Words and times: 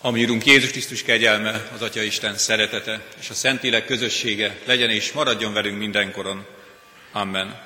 Ami 0.00 0.24
Urunk 0.24 0.46
Jézus 0.46 0.70
Krisztus 0.70 1.02
kegyelme, 1.02 1.68
az 1.74 1.82
Atya 1.82 2.02
Isten 2.02 2.36
szeretete 2.36 3.02
és 3.20 3.30
a 3.30 3.34
Szentlélek 3.34 3.84
közössége 3.84 4.56
legyen 4.64 4.90
és 4.90 5.12
maradjon 5.12 5.52
velünk 5.52 5.78
mindenkoron. 5.78 6.46
Amen. 7.12 7.60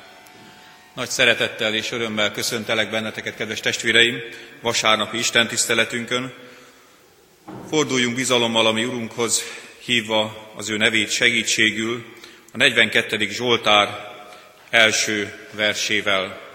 Nagy 0.94 1.08
szeretettel 1.08 1.74
és 1.74 1.90
örömmel 1.90 2.32
köszöntelek 2.32 2.90
benneteket, 2.90 3.36
kedves 3.36 3.60
testvéreim, 3.60 4.18
vasárnapi 4.60 5.18
Isten 5.18 5.48
tiszteletünkön. 5.48 6.32
Forduljunk 7.68 8.16
bizalommal 8.16 8.66
a 8.66 8.72
mi 8.72 8.84
Urunkhoz, 8.84 9.42
hívva 9.84 10.52
az 10.56 10.70
ő 10.70 10.76
nevét 10.76 11.10
segítségül, 11.10 12.04
a 12.52 12.56
42. 12.56 13.28
Zsoltár 13.30 14.12
első 14.70 15.48
versével. 15.50 16.51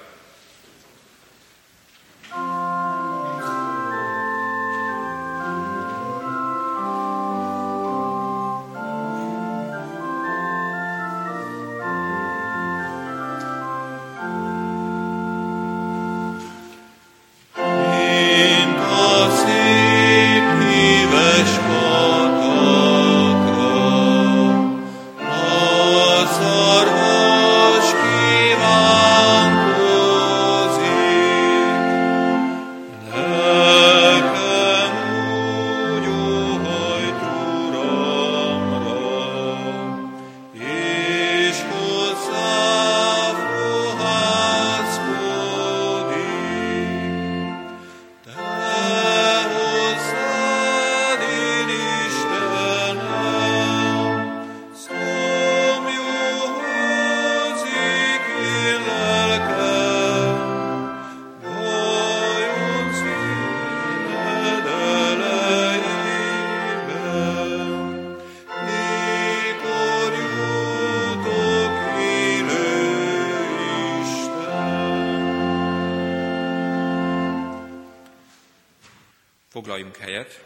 Foglaljunk 79.88 79.98
helyet, 79.98 80.40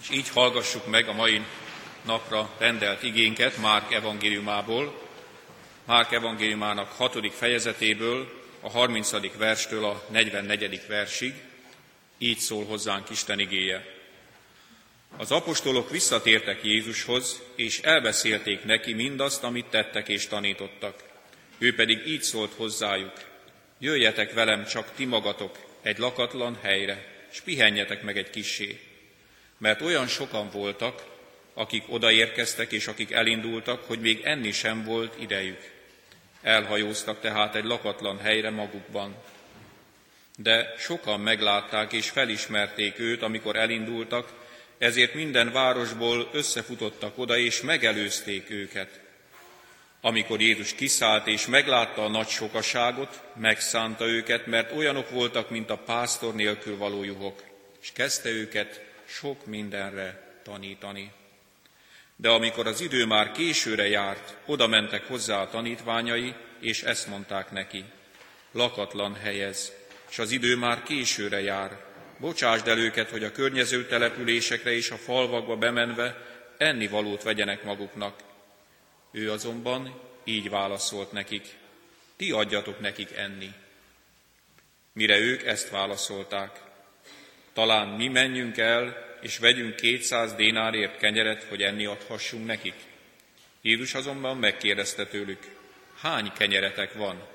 és 0.00 0.10
így 0.10 0.28
hallgassuk 0.28 0.86
meg 0.86 1.08
a 1.08 1.12
mai 1.12 1.42
napra 2.04 2.50
rendelt 2.58 3.02
igénket 3.02 3.56
Márk 3.56 3.92
evangéliumából, 3.92 5.08
Márk 5.84 6.12
evangéliumának 6.12 6.88
hatodik 6.88 7.32
fejezetéből, 7.32 8.32
a 8.60 8.70
30. 8.70 9.36
verstől 9.36 9.84
a 9.84 10.04
44. 10.10 10.86
versig, 10.88 11.34
így 12.18 12.38
szól 12.38 12.64
hozzánk 12.64 13.10
Isten 13.10 13.38
igéje. 13.38 13.86
Az 15.16 15.30
apostolok 15.30 15.90
visszatértek 15.90 16.64
Jézushoz, 16.64 17.42
és 17.54 17.80
elbeszélték 17.80 18.64
neki 18.64 18.92
mindazt, 18.92 19.42
amit 19.42 19.66
tettek 19.66 20.08
és 20.08 20.26
tanítottak. 20.26 21.02
Ő 21.58 21.74
pedig 21.74 22.06
így 22.06 22.22
szólt 22.22 22.52
hozzájuk, 22.56 23.12
jöjjetek 23.78 24.32
velem 24.32 24.64
csak 24.64 24.94
ti 24.94 25.04
magatok 25.04 25.58
egy 25.82 25.98
lakatlan 25.98 26.58
helyre, 26.62 27.09
és 27.32 27.40
pihenjetek 27.40 28.02
meg 28.02 28.16
egy 28.16 28.30
kissé. 28.30 28.80
Mert 29.58 29.80
olyan 29.80 30.06
sokan 30.06 30.50
voltak, 30.50 31.04
akik 31.54 31.84
odaérkeztek 31.88 32.72
és 32.72 32.86
akik 32.86 33.10
elindultak, 33.10 33.84
hogy 33.84 34.00
még 34.00 34.20
enni 34.24 34.52
sem 34.52 34.84
volt 34.84 35.20
idejük. 35.20 35.70
Elhajóztak 36.42 37.20
tehát 37.20 37.54
egy 37.54 37.64
lakatlan 37.64 38.18
helyre 38.18 38.50
magukban. 38.50 39.14
De 40.36 40.74
sokan 40.78 41.20
meglátták 41.20 41.92
és 41.92 42.10
felismerték 42.10 42.98
őt, 42.98 43.22
amikor 43.22 43.56
elindultak, 43.56 44.32
ezért 44.78 45.14
minden 45.14 45.52
városból 45.52 46.28
összefutottak 46.32 47.18
oda, 47.18 47.36
és 47.36 47.60
megelőzték 47.60 48.50
őket. 48.50 49.00
Amikor 50.00 50.40
Jézus 50.40 50.74
kiszállt 50.74 51.26
és 51.26 51.46
meglátta 51.46 52.04
a 52.04 52.08
nagy 52.08 52.28
sokaságot, 52.28 53.22
megszánta 53.36 54.06
őket, 54.06 54.46
mert 54.46 54.72
olyanok 54.76 55.10
voltak, 55.10 55.50
mint 55.50 55.70
a 55.70 55.78
pásztor 55.78 56.34
nélkül 56.34 56.76
való 56.76 57.04
juhok, 57.04 57.42
és 57.82 57.92
kezdte 57.92 58.28
őket 58.28 58.84
sok 59.04 59.46
mindenre 59.46 60.38
tanítani. 60.42 61.12
De 62.16 62.28
amikor 62.28 62.66
az 62.66 62.80
idő 62.80 63.06
már 63.06 63.32
későre 63.32 63.88
járt, 63.88 64.36
oda 64.46 64.66
mentek 64.66 65.06
hozzá 65.06 65.40
a 65.40 65.48
tanítványai, 65.48 66.34
és 66.60 66.82
ezt 66.82 67.06
mondták 67.06 67.50
neki, 67.50 67.84
lakatlan 68.52 69.14
helyez, 69.14 69.72
és 70.10 70.18
az 70.18 70.30
idő 70.30 70.56
már 70.56 70.82
későre 70.82 71.40
jár, 71.40 71.78
bocsásd 72.18 72.68
el 72.68 72.78
őket, 72.78 73.10
hogy 73.10 73.24
a 73.24 73.32
környező 73.32 73.86
településekre 73.86 74.72
és 74.72 74.90
a 74.90 74.96
falvakba 74.96 75.56
bemenve 75.56 76.26
enni 76.58 76.88
valót 76.88 77.22
vegyenek 77.22 77.64
maguknak, 77.64 78.29
ő 79.10 79.32
azonban 79.32 80.00
így 80.24 80.50
válaszolt 80.50 81.12
nekik, 81.12 81.46
ti 82.16 82.30
adjatok 82.30 82.80
nekik 82.80 83.12
enni. 83.16 83.52
Mire 84.92 85.18
ők 85.18 85.42
ezt 85.42 85.70
válaszolták, 85.70 86.60
talán 87.52 87.88
mi 87.88 88.08
menjünk 88.08 88.56
el, 88.58 89.08
és 89.20 89.38
vegyünk 89.38 89.76
kétszáz 89.76 90.34
dénárért 90.34 90.98
kenyeret, 90.98 91.42
hogy 91.42 91.62
enni 91.62 91.84
adhassunk 91.84 92.46
nekik. 92.46 92.74
Jézus 93.60 93.94
azonban 93.94 94.36
megkérdezte 94.36 95.06
tőlük, 95.06 95.56
hány 96.00 96.32
kenyeretek 96.32 96.92
van? 96.94 97.26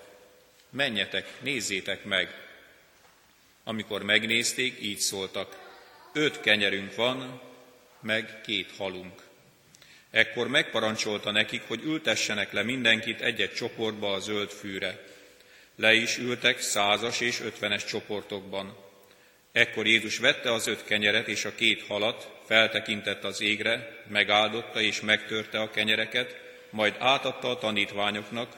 Menjetek, 0.69 1.41
nézzétek 1.41 2.03
meg. 2.03 2.43
Amikor 3.63 4.03
megnézték, 4.03 4.81
így 4.81 4.99
szóltak, 4.99 5.57
öt 6.13 6.39
kenyerünk 6.41 6.95
van, 6.95 7.41
meg 7.99 8.41
két 8.41 8.71
halunk. 8.77 9.24
Ekkor 10.15 10.47
megparancsolta 10.47 11.31
nekik, 11.31 11.61
hogy 11.67 11.83
ültessenek 11.83 12.51
le 12.51 12.63
mindenkit 12.63 13.21
egy-egy 13.21 13.53
csoportba 13.53 14.13
a 14.13 14.19
zöld 14.19 14.49
fűre. 14.49 14.99
Le 15.75 15.93
is 15.93 16.17
ültek 16.17 16.61
százas 16.61 17.19
és 17.19 17.39
ötvenes 17.39 17.85
csoportokban. 17.85 18.77
Ekkor 19.51 19.87
Jézus 19.87 20.17
vette 20.17 20.53
az 20.53 20.67
öt 20.67 20.83
kenyeret 20.83 21.27
és 21.27 21.45
a 21.45 21.55
két 21.55 21.83
halat, 21.87 22.31
feltekintett 22.45 23.23
az 23.23 23.41
égre, 23.41 24.03
megáldotta 24.07 24.81
és 24.81 25.01
megtörte 25.01 25.59
a 25.59 25.69
kenyereket, 25.69 26.35
majd 26.69 26.95
átadta 26.99 27.49
a 27.49 27.57
tanítványoknak, 27.57 28.57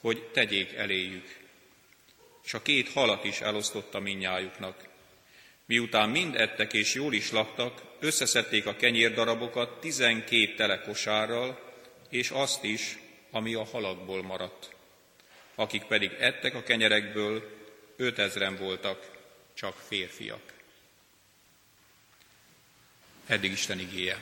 hogy 0.00 0.22
tegyék 0.22 0.72
eléjük. 0.72 1.36
És 2.44 2.54
a 2.54 2.62
két 2.62 2.92
halat 2.92 3.24
is 3.24 3.40
elosztotta 3.40 4.00
minnyájuknak. 4.00 4.91
Miután 5.72 6.08
mind 6.08 6.34
ettek 6.34 6.72
és 6.72 6.94
jól 6.94 7.14
is 7.14 7.30
laktak, 7.30 7.82
összeszedték 8.00 8.66
a 8.66 8.76
kenyérdarabokat 8.76 9.80
tizenkét 9.80 10.56
tele 10.56 10.80
kosárral, 10.80 11.72
és 12.08 12.30
azt 12.30 12.64
is, 12.64 12.98
ami 13.30 13.54
a 13.54 13.64
halakból 13.64 14.22
maradt. 14.22 14.74
Akik 15.54 15.82
pedig 15.82 16.12
ettek 16.18 16.54
a 16.54 16.62
kenyerekből, 16.62 17.50
ötezren 17.96 18.56
voltak, 18.56 19.10
csak 19.54 19.76
férfiak. 19.88 20.52
Eddig 23.26 23.52
Isten 23.52 23.78
igéje. 23.78 24.18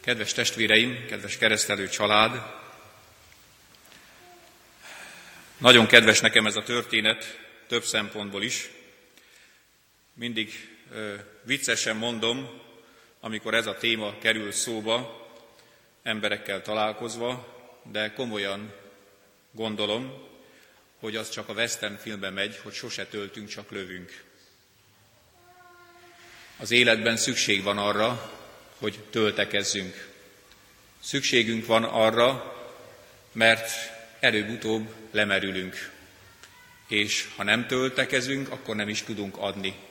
Kedves 0.00 0.32
testvéreim, 0.32 1.06
kedves 1.06 1.36
keresztelő 1.36 1.88
család, 1.88 2.42
nagyon 5.58 5.86
kedves 5.86 6.20
nekem 6.20 6.46
ez 6.46 6.56
a 6.56 6.62
történet, 6.62 7.38
több 7.66 7.84
szempontból 7.84 8.42
is, 8.42 8.70
mindig 10.18 10.68
viccesen 11.42 11.96
mondom, 11.96 12.60
amikor 13.20 13.54
ez 13.54 13.66
a 13.66 13.76
téma 13.76 14.18
kerül 14.18 14.52
szóba, 14.52 15.26
emberekkel 16.02 16.62
találkozva, 16.62 17.56
de 17.92 18.12
komolyan 18.12 18.72
gondolom, 19.50 20.26
hogy 20.98 21.16
az 21.16 21.30
csak 21.30 21.48
a 21.48 21.52
western 21.52 21.96
filmben 21.96 22.32
megy, 22.32 22.58
hogy 22.62 22.72
sose 22.72 23.06
töltünk, 23.06 23.48
csak 23.48 23.70
lövünk. 23.70 24.24
Az 26.56 26.70
életben 26.70 27.16
szükség 27.16 27.62
van 27.62 27.78
arra, 27.78 28.32
hogy 28.78 28.98
töltekezzünk. 29.10 30.08
Szükségünk 31.00 31.66
van 31.66 31.84
arra, 31.84 32.56
mert 33.32 33.70
előbb-utóbb 34.20 34.94
lemerülünk. 35.10 35.92
És 36.88 37.28
ha 37.36 37.42
nem 37.42 37.66
töltekezünk, 37.66 38.50
akkor 38.50 38.76
nem 38.76 38.88
is 38.88 39.02
tudunk 39.02 39.36
adni. 39.36 39.86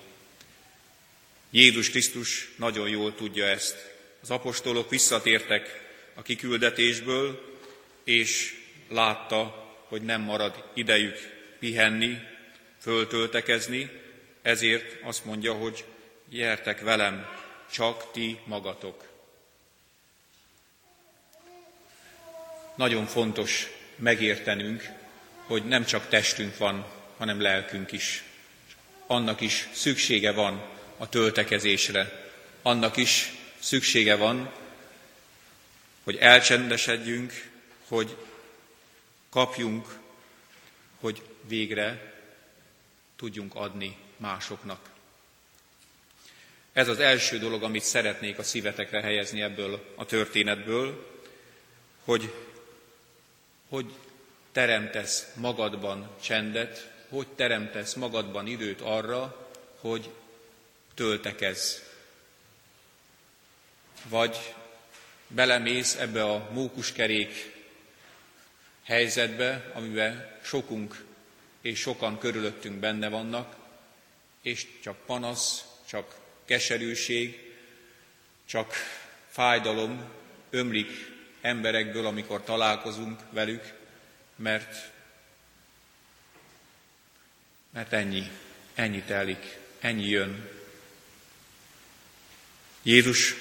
Jézus 1.49 1.89
Krisztus 1.89 2.49
nagyon 2.55 2.89
jól 2.89 3.15
tudja 3.15 3.45
ezt. 3.45 3.95
Az 4.21 4.29
apostolok 4.29 4.89
visszatértek 4.89 5.89
a 6.13 6.21
kiküldetésből, 6.21 7.55
és 8.03 8.55
látta, 8.89 9.65
hogy 9.87 10.01
nem 10.01 10.21
marad 10.21 10.63
idejük 10.73 11.17
pihenni, 11.59 12.17
föltöltekezni, 12.81 13.89
ezért 14.41 15.03
azt 15.03 15.25
mondja, 15.25 15.53
hogy 15.53 15.83
gyertek 16.29 16.81
velem, 16.81 17.27
csak 17.71 18.11
ti 18.11 18.39
magatok. 18.45 19.03
Nagyon 22.75 23.05
fontos 23.05 23.67
megértenünk, 23.95 24.89
hogy 25.45 25.65
nem 25.65 25.85
csak 25.85 26.09
testünk 26.09 26.57
van, 26.57 26.85
hanem 27.17 27.41
lelkünk 27.41 27.91
is. 27.91 28.23
Annak 29.07 29.41
is 29.41 29.67
szüksége 29.73 30.31
van 30.31 30.76
a 30.97 31.09
töltekezésre. 31.09 32.31
Annak 32.61 32.97
is 32.97 33.31
szüksége 33.59 34.15
van, 34.15 34.51
hogy 36.03 36.15
elcsendesedjünk, 36.15 37.49
hogy 37.87 38.15
kapjunk, 39.29 39.99
hogy 40.99 41.21
végre 41.47 42.13
tudjunk 43.15 43.55
adni 43.55 43.97
másoknak. 44.17 44.89
Ez 46.73 46.87
az 46.87 46.99
első 46.99 47.39
dolog, 47.39 47.63
amit 47.63 47.83
szeretnék 47.83 48.37
a 48.37 48.43
szívetekre 48.43 49.01
helyezni 49.01 49.41
ebből 49.41 49.93
a 49.95 50.05
történetből, 50.05 51.15
hogy 52.03 52.33
hogy 53.69 53.93
teremtesz 54.51 55.27
magadban 55.35 56.09
csendet, 56.21 56.91
hogy 57.09 57.27
teremtesz 57.27 57.93
magadban 57.93 58.47
időt 58.47 58.81
arra, 58.81 59.49
hogy 59.79 60.09
töltekezz. 60.97 61.75
Vagy 64.09 64.53
belemész 65.27 65.95
ebbe 65.95 66.23
a 66.23 66.49
mókuskerék 66.51 67.53
helyzetbe, 68.83 69.71
amiben 69.73 70.39
sokunk 70.43 71.05
és 71.61 71.79
sokan 71.79 72.19
körülöttünk 72.19 72.75
benne 72.75 73.09
vannak, 73.09 73.55
és 74.41 74.67
csak 74.83 74.97
panasz, 75.05 75.65
csak 75.89 76.15
keserűség, 76.45 77.53
csak 78.45 78.73
fájdalom 79.29 80.09
ömlik 80.49 80.91
emberekből, 81.41 82.05
amikor 82.05 82.43
találkozunk 82.43 83.19
velük, 83.29 83.73
mert, 84.35 84.91
mert 87.69 87.93
ennyi, 87.93 88.31
ennyi 88.73 89.01
telik, 89.01 89.57
ennyi 89.79 90.07
jön. 90.07 90.56
Jézus 92.87 93.35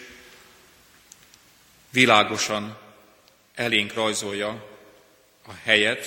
világosan 1.90 2.78
elénk 3.54 3.94
rajzolja 3.94 4.66
a 5.46 5.52
helyet, 5.62 6.06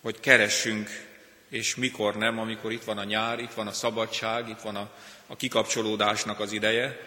hogy 0.00 0.20
keressünk, 0.20 0.88
és 1.48 1.74
mikor 1.74 2.16
nem, 2.16 2.38
amikor 2.38 2.72
itt 2.72 2.84
van 2.84 2.98
a 2.98 3.04
nyár, 3.04 3.38
itt 3.38 3.52
van 3.52 3.66
a 3.66 3.72
szabadság, 3.72 4.48
itt 4.48 4.60
van 4.60 4.76
a, 4.76 4.90
a 5.26 5.36
kikapcsolódásnak 5.36 6.40
az 6.40 6.52
ideje. 6.52 7.00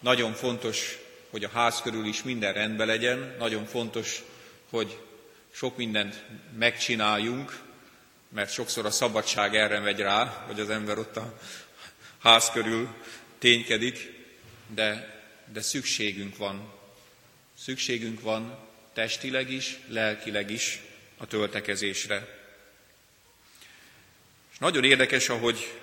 Nagyon 0.00 0.32
fontos, 0.32 0.98
hogy 1.30 1.44
a 1.44 1.50
ház 1.52 1.80
körül 1.80 2.06
is 2.06 2.22
minden 2.22 2.52
rendben 2.52 2.86
legyen, 2.86 3.36
nagyon 3.38 3.64
fontos, 3.66 4.22
hogy 4.70 5.00
sok 5.52 5.76
mindent 5.76 6.24
megcsináljunk, 6.58 7.58
mert 8.28 8.52
sokszor 8.52 8.86
a 8.86 8.90
szabadság 8.90 9.56
erre 9.56 9.78
megy 9.78 9.98
rá, 9.98 10.44
hogy 10.46 10.60
az 10.60 10.70
ember 10.70 10.98
ott 10.98 11.16
a 11.16 11.38
ház 12.18 12.50
körül 12.50 12.88
ténykedik, 13.38 14.13
de, 14.66 15.20
de 15.52 15.60
szükségünk 15.62 16.36
van 16.36 16.72
Szükségünk 17.58 18.20
van 18.20 18.58
testileg 18.92 19.50
is, 19.50 19.78
lelkileg 19.88 20.50
is 20.50 20.80
a 21.16 21.26
töltekezésre. 21.26 22.42
És 24.52 24.58
nagyon 24.58 24.84
érdekes, 24.84 25.28
ahogy, 25.28 25.80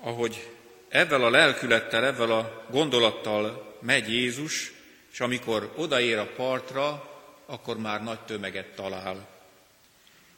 ahogy 0.00 0.50
ezzel 0.88 1.24
a 1.24 1.30
lelkülettel, 1.30 2.04
ezzel 2.04 2.30
a 2.30 2.66
gondolattal 2.70 3.76
megy 3.80 4.12
Jézus, 4.12 4.72
és 5.12 5.20
amikor 5.20 5.72
odaér 5.76 6.18
a 6.18 6.32
partra, 6.36 7.12
akkor 7.46 7.78
már 7.78 8.02
nagy 8.02 8.20
tömeget 8.20 8.74
talál. 8.74 9.28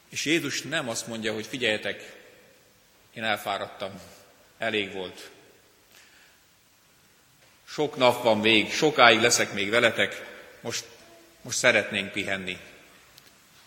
És 0.09 0.25
Jézus 0.25 0.63
nem 0.63 0.89
azt 0.89 1.07
mondja, 1.07 1.33
hogy 1.33 1.47
figyeljetek, 1.47 2.17
én 3.15 3.25
elfáradtam, 3.25 4.01
elég 4.59 4.93
volt, 4.93 5.31
sok 7.69 7.97
nap 7.97 8.23
van 8.23 8.39
még, 8.39 8.73
sokáig 8.73 9.21
leszek 9.21 9.53
még 9.53 9.71
veletek, 9.71 10.25
most, 10.61 10.85
most 11.43 11.59
szeretnénk 11.59 12.13
pihenni. 12.13 12.59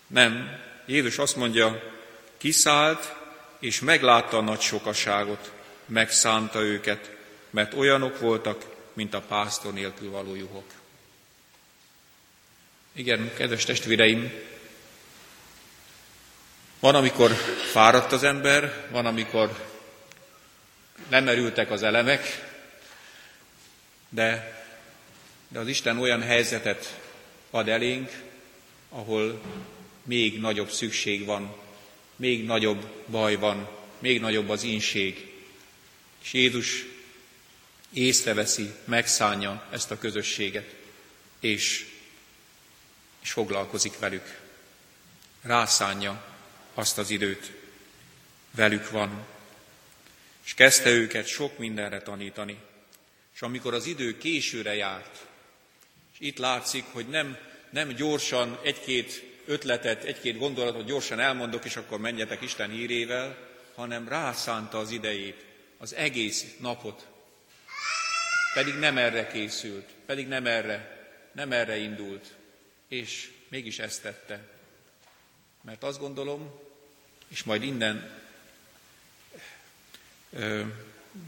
Nem, 0.08 0.60
Jézus 0.86 1.18
azt 1.18 1.36
mondja, 1.36 1.98
kiszállt, 2.38 3.16
és 3.60 3.80
meglátta 3.80 4.38
a 4.38 4.42
nagy 4.42 4.62
sokaságot, 4.62 5.52
megszánta 5.86 6.62
őket, 6.62 7.12
mert 7.50 7.74
olyanok 7.74 8.20
voltak, 8.20 8.66
mint 8.94 9.14
a 9.14 9.22
pásztor 9.22 9.74
nélkül 9.74 10.12
való 10.12 10.36
juhok. 10.36 10.66
Igen, 12.94 13.32
kedves 13.36 13.64
testvéreim, 13.64 14.32
van, 16.80 16.96
amikor 16.96 17.32
fáradt 17.72 18.12
az 18.12 18.24
ember, 18.24 18.88
van, 18.92 19.06
amikor 19.06 19.68
nem 21.08 21.24
merültek 21.24 21.72
az 21.72 21.84
elemek, 21.84 22.49
de, 24.10 24.58
de 25.48 25.60
az 25.60 25.68
Isten 25.68 25.98
olyan 25.98 26.22
helyzetet 26.22 27.00
ad 27.50 27.68
elénk, 27.68 28.24
ahol 28.90 29.42
még 30.04 30.40
nagyobb 30.40 30.72
szükség 30.72 31.26
van, 31.26 31.56
még 32.16 32.46
nagyobb 32.46 32.86
baj 33.08 33.36
van, 33.36 33.70
még 34.00 34.20
nagyobb 34.20 34.50
az 34.50 34.64
inség. 34.64 35.34
És 36.22 36.34
Jézus 36.34 36.86
észreveszi, 37.94 38.74
megszánja 38.86 39.68
ezt 39.72 39.92
a 39.92 39.98
közösséget, 39.98 40.76
és, 41.40 41.88
és 43.22 43.32
foglalkozik 43.32 44.00
velük. 44.00 44.40
Rászánja 45.42 46.26
azt 46.74 46.98
az 46.98 47.10
időt, 47.10 47.52
velük 48.52 48.90
van. 48.90 49.26
És 50.46 50.54
kezdte 50.54 50.90
őket 50.90 51.28
sok 51.28 51.58
mindenre 51.58 52.02
tanítani. 52.02 52.58
És 53.40 53.46
amikor 53.46 53.74
az 53.74 53.86
idő 53.86 54.18
későre 54.18 54.76
járt, 54.76 55.28
és 56.14 56.20
itt 56.20 56.38
látszik, 56.38 56.84
hogy 56.92 57.08
nem, 57.08 57.38
nem 57.70 57.88
gyorsan 57.88 58.60
egy-két 58.64 59.24
ötletet, 59.46 60.04
egy-két 60.04 60.38
gondolatot 60.38 60.86
gyorsan 60.86 61.20
elmondok, 61.20 61.66
és 61.66 61.76
akkor 61.76 62.00
menjetek 62.00 62.42
Isten 62.42 62.70
hírével, 62.70 63.38
hanem 63.76 64.08
rászánta 64.08 64.78
az 64.78 64.92
idejét, 64.92 65.46
az 65.78 65.94
egész 65.94 66.46
napot. 66.58 67.08
Pedig 68.54 68.74
nem 68.74 68.98
erre 68.98 69.28
készült, 69.28 69.90
pedig 70.06 70.28
nem 70.28 70.46
erre, 70.46 71.08
nem 71.32 71.52
erre 71.52 71.78
indult, 71.78 72.34
és 72.88 73.32
mégis 73.48 73.80
ezt 73.80 74.02
tette. 74.02 74.48
Mert 75.62 75.84
azt 75.84 76.00
gondolom, 76.00 76.60
és 77.28 77.44
majd 77.44 77.64
innen 77.64 78.22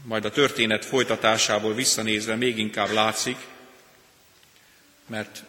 majd 0.04 0.24
a 0.24 0.30
történet 0.30 0.84
folytatásából 0.84 1.74
visszanézve 1.74 2.34
még 2.34 2.58
inkább 2.58 2.90
látszik, 2.90 3.36
mert 5.06 5.42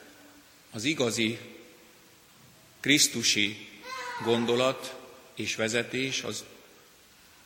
az 0.71 0.83
igazi 0.83 1.39
Krisztusi 2.79 3.69
gondolat 4.23 4.95
és 5.35 5.55
vezetés 5.55 6.23
az, 6.23 6.43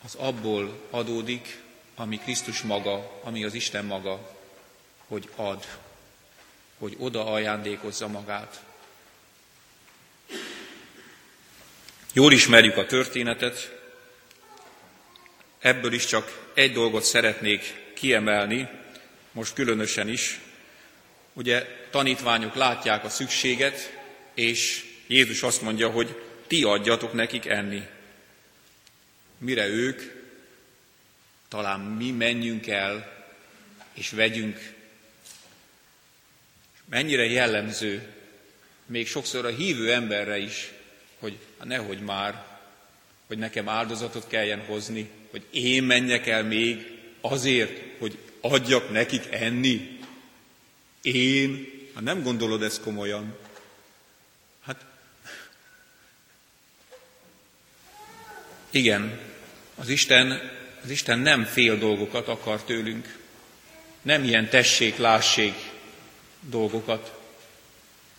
az 0.03 0.15
abból 0.15 0.79
adódik, 0.89 1.61
ami 1.95 2.17
Krisztus 2.17 2.61
maga, 2.61 3.19
ami 3.23 3.43
az 3.43 3.53
Isten 3.53 3.85
maga, 3.85 4.35
hogy 5.07 5.29
ad, 5.35 5.65
hogy 6.77 6.95
oda 6.97 7.25
ajándékozza 7.25 8.07
magát. 8.07 8.63
Jól 12.13 12.31
ismerjük 12.31 12.77
a 12.77 12.85
történetet, 12.85 13.76
Ebből 15.67 15.93
is 15.93 16.05
csak 16.05 16.49
egy 16.53 16.73
dolgot 16.73 17.03
szeretnék 17.03 17.73
kiemelni, 17.93 18.69
most 19.31 19.53
különösen 19.53 20.07
is. 20.07 20.39
Ugye 21.33 21.65
tanítványok 21.89 22.55
látják 22.55 23.03
a 23.03 23.09
szükséget, 23.09 23.99
és 24.33 24.85
Jézus 25.07 25.43
azt 25.43 25.61
mondja, 25.61 25.89
hogy 25.89 26.21
ti 26.47 26.63
adjatok 26.63 27.13
nekik 27.13 27.45
enni. 27.45 27.87
Mire 29.37 29.67
ők, 29.67 30.01
talán 31.47 31.79
mi 31.79 32.11
menjünk 32.11 32.67
el, 32.67 33.25
és 33.93 34.09
vegyünk. 34.09 34.73
Mennyire 36.85 37.25
jellemző, 37.25 38.13
még 38.85 39.07
sokszor 39.07 39.45
a 39.45 39.55
hívő 39.55 39.93
emberre 39.93 40.37
is, 40.37 40.71
hogy 41.19 41.37
nehogy 41.63 41.99
már, 41.99 42.45
hogy 43.27 43.37
nekem 43.37 43.69
áldozatot 43.69 44.27
kelljen 44.27 44.65
hozni, 44.65 45.09
hogy 45.37 45.61
én 45.61 45.83
menjek 45.83 46.27
el 46.27 46.43
még, 46.43 46.97
azért, 47.21 47.99
hogy 47.99 48.17
adjak 48.41 48.91
nekik 48.91 49.27
enni? 49.29 49.99
Én? 51.01 51.67
Hát 51.93 52.03
nem 52.03 52.23
gondolod 52.23 52.63
ezt 52.63 52.81
komolyan. 52.81 53.35
Hát 54.65 54.85
igen, 58.69 59.19
az 59.75 59.89
Isten, 59.89 60.51
az 60.83 60.89
Isten 60.89 61.19
nem 61.19 61.43
fél 61.43 61.77
dolgokat 61.77 62.27
akar 62.27 62.63
tőlünk. 62.63 63.17
Nem 64.01 64.23
ilyen 64.23 64.49
tessék-lásség 64.49 65.53
dolgokat, 66.39 67.19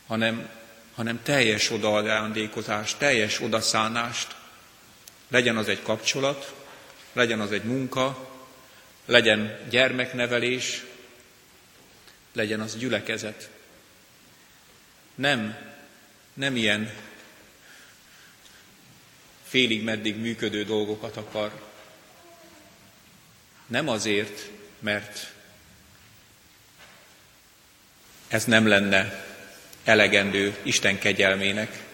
hanem, 0.07 0.49
hanem 0.95 1.23
teljes 1.23 1.71
odaajándékozást, 1.71 2.99
teljes 2.99 3.41
odaszánást. 3.41 4.37
Legyen 5.29 5.57
az 5.57 5.69
egy 5.69 5.83
kapcsolat, 5.83 6.55
legyen 7.19 7.41
az 7.41 7.53
egy 7.53 7.65
munka, 7.65 8.31
legyen 9.05 9.59
gyermeknevelés, 9.69 10.85
legyen 12.33 12.61
az 12.61 12.77
gyülekezet. 12.77 13.51
Nem, 15.15 15.57
nem 16.35 16.57
ilyen 16.57 16.95
félig 19.45 19.83
meddig 19.83 20.17
működő 20.17 20.65
dolgokat 20.65 21.17
akar. 21.17 21.63
Nem 23.67 23.89
azért, 23.89 24.51
mert 24.79 25.33
ez 28.29 28.45
nem 28.45 28.67
lenne 28.67 29.27
elegendő 29.85 30.57
Isten 30.63 30.99
kegyelmének, 30.99 31.85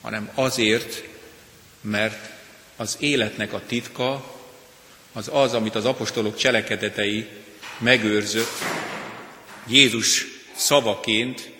hanem 0.00 0.30
azért, 0.34 1.02
mert 1.80 2.30
az 2.76 2.96
életnek 3.00 3.52
a 3.52 3.62
titka 3.66 4.37
az 5.12 5.28
az, 5.32 5.54
amit 5.54 5.74
az 5.74 5.84
apostolok 5.84 6.36
cselekedetei 6.36 7.28
megőrzött 7.78 8.52
Jézus 9.66 10.24
szavaként, 10.56 11.50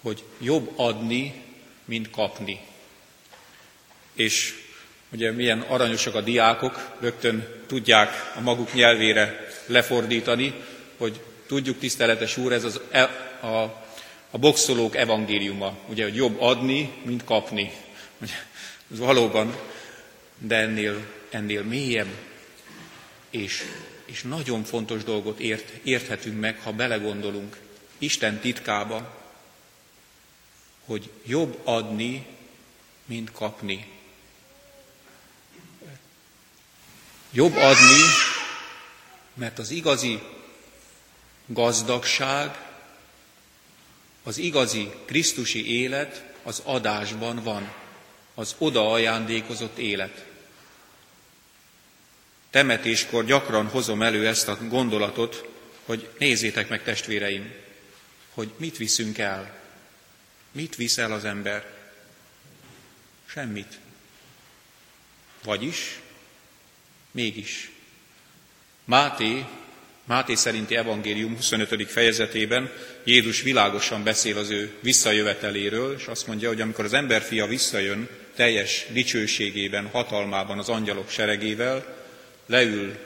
hogy 0.00 0.22
jobb 0.38 0.72
adni, 0.76 1.42
mint 1.84 2.10
kapni. 2.10 2.60
És 4.14 4.54
ugye 5.12 5.30
milyen 5.30 5.60
aranyosak 5.60 6.14
a 6.14 6.20
diákok, 6.20 6.96
rögtön 7.00 7.64
tudják 7.66 8.32
a 8.36 8.40
maguk 8.40 8.72
nyelvére 8.72 9.48
lefordítani, 9.66 10.54
hogy 10.96 11.20
tudjuk, 11.46 11.78
tiszteletes 11.78 12.36
úr, 12.36 12.52
ez 12.52 12.64
az, 12.64 12.80
e, 12.90 13.02
a, 13.40 13.84
a 14.30 14.38
boxolók 14.38 14.96
evangéliuma, 14.96 15.76
ugye, 15.88 16.02
hogy 16.02 16.16
jobb 16.16 16.40
adni, 16.40 16.92
mint 17.02 17.24
kapni. 17.24 17.72
Ugye, 18.20 18.34
ez 18.92 18.98
valóban, 18.98 19.56
de 20.38 20.56
ennél, 20.56 21.06
ennél 21.36 21.62
mélyebb 21.62 22.14
és, 23.30 23.62
és 24.04 24.22
nagyon 24.22 24.64
fontos 24.64 25.04
dolgot 25.04 25.38
ért, 25.38 25.70
érthetünk 25.82 26.40
meg, 26.40 26.60
ha 26.60 26.72
belegondolunk 26.72 27.56
Isten 27.98 28.40
titkába, 28.40 29.24
hogy 30.84 31.10
jobb 31.24 31.60
adni, 31.64 32.26
mint 33.04 33.32
kapni. 33.32 33.92
Jobb 37.30 37.56
adni, 37.56 38.02
mert 39.34 39.58
az 39.58 39.70
igazi 39.70 40.22
gazdagság, 41.46 42.64
az 44.22 44.38
igazi 44.38 44.92
Krisztusi 45.04 45.80
élet 45.80 46.34
az 46.42 46.62
adásban 46.64 47.42
van, 47.42 47.72
az 48.34 48.54
oda 48.58 48.92
ajándékozott 48.92 49.78
élet. 49.78 50.35
Temetéskor 52.56 53.24
gyakran 53.24 53.66
hozom 53.66 54.02
elő 54.02 54.26
ezt 54.26 54.48
a 54.48 54.58
gondolatot, 54.68 55.48
hogy 55.84 56.08
nézzétek 56.18 56.68
meg 56.68 56.82
testvéreim, 56.82 57.52
hogy 58.30 58.50
mit 58.56 58.76
viszünk 58.76 59.18
el. 59.18 59.58
Mit 60.52 60.76
visz 60.76 60.98
el 60.98 61.12
az 61.12 61.24
ember? 61.24 61.66
Semmit. 63.26 63.78
Vagyis, 65.44 66.00
mégis. 67.10 67.70
Máté 68.84 69.44
Máté 70.04 70.34
szerinti 70.34 70.76
evangélium 70.76 71.34
25. 71.34 71.90
fejezetében 71.90 72.72
Jézus 73.04 73.42
világosan 73.42 74.02
beszél 74.02 74.38
az 74.38 74.50
ő 74.50 74.74
visszajöveteléről, 74.80 75.94
és 75.98 76.06
azt 76.06 76.26
mondja, 76.26 76.48
hogy 76.48 76.60
amikor 76.60 76.84
az 76.84 76.92
emberfia 76.92 77.46
visszajön 77.46 78.08
teljes 78.34 78.86
dicsőségében, 78.92 79.86
hatalmában 79.86 80.58
az 80.58 80.68
angyalok 80.68 81.10
seregével, 81.10 81.95
leül 82.46 82.96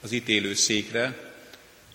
az 0.00 0.12
ítélő 0.12 0.54
székre, 0.54 1.26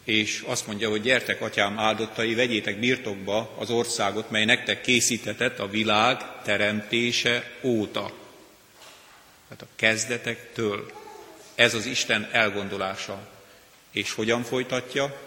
és 0.03 0.43
azt 0.45 0.67
mondja, 0.67 0.89
hogy 0.89 1.01
gyertek, 1.01 1.41
atyám 1.41 1.79
áldottai, 1.79 2.33
vegyétek 2.33 2.79
birtokba 2.79 3.55
az 3.57 3.69
országot, 3.69 4.29
mely 4.29 4.45
nektek 4.45 4.81
készítetett 4.81 5.59
a 5.59 5.69
világ 5.69 6.41
teremtése 6.43 7.51
óta. 7.61 8.11
Tehát 9.47 9.61
a 9.61 9.75
kezdetektől. 9.75 10.91
Ez 11.55 11.73
az 11.73 11.85
Isten 11.85 12.29
elgondolása. 12.31 13.27
És 13.91 14.13
hogyan 14.13 14.43
folytatja? 14.43 15.21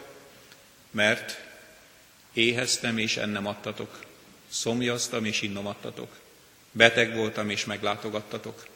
Mert 0.91 1.41
éheztem 2.33 2.99
és 2.99 3.17
ennem 3.17 3.47
adtatok, 3.47 4.05
szomjaztam 4.49 5.25
és 5.25 5.43
innom 5.43 5.67
adtatok, 5.67 6.17
beteg 6.73 7.15
voltam 7.15 7.51
és 7.51 7.65
meglátogattatok. 7.65 8.67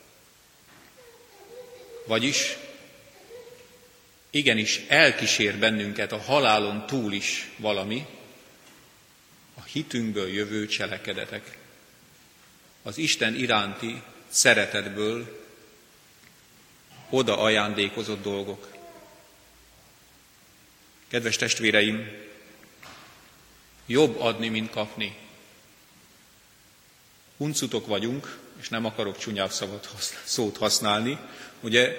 Vagyis 2.06 2.56
igenis 4.30 4.80
elkísér 4.88 5.58
bennünket 5.58 6.12
a 6.12 6.20
halálon 6.20 6.86
túl 6.86 7.12
is 7.12 7.50
valami, 7.56 8.06
a 9.54 9.62
hitünkből 9.62 10.28
jövő 10.28 10.66
cselekedetek, 10.66 11.58
az 12.82 12.98
Isten 12.98 13.34
iránti 13.34 14.02
szeretetből 14.28 15.46
oda 17.10 17.38
ajándékozott 17.38 18.22
dolgok. 18.22 18.76
Kedves 21.08 21.36
testvéreim, 21.36 22.26
jobb 23.86 24.20
adni, 24.20 24.48
mint 24.48 24.70
kapni. 24.70 25.16
Huncutok 27.36 27.86
vagyunk, 27.86 28.38
és 28.60 28.68
nem 28.68 28.84
akarok 28.84 29.18
csúnyább 29.18 29.52
szót 30.24 30.56
használni. 30.56 31.18
Ugye 31.60 31.96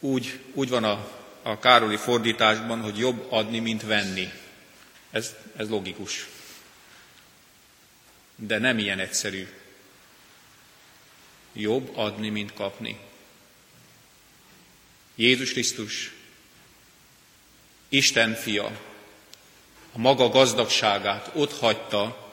úgy, 0.00 0.38
úgy 0.52 0.68
van 0.68 0.84
a, 0.84 1.08
a 1.42 1.58
Károli 1.58 1.96
fordításban, 1.96 2.80
hogy 2.80 2.98
jobb 2.98 3.26
adni, 3.32 3.58
mint 3.58 3.82
venni. 3.82 4.32
Ez, 5.10 5.34
ez 5.56 5.68
logikus. 5.68 6.28
De 8.36 8.58
nem 8.58 8.78
ilyen 8.78 8.98
egyszerű. 8.98 9.48
Jobb 11.52 11.96
adni, 11.96 12.28
mint 12.28 12.52
kapni. 12.52 12.98
Jézus 15.14 15.52
Krisztus 15.52 16.12
Isten 17.88 18.34
fia 18.34 18.80
a 19.96 19.98
maga 19.98 20.28
gazdagságát 20.28 21.30
ott 21.34 21.52
hagyta, 21.52 22.32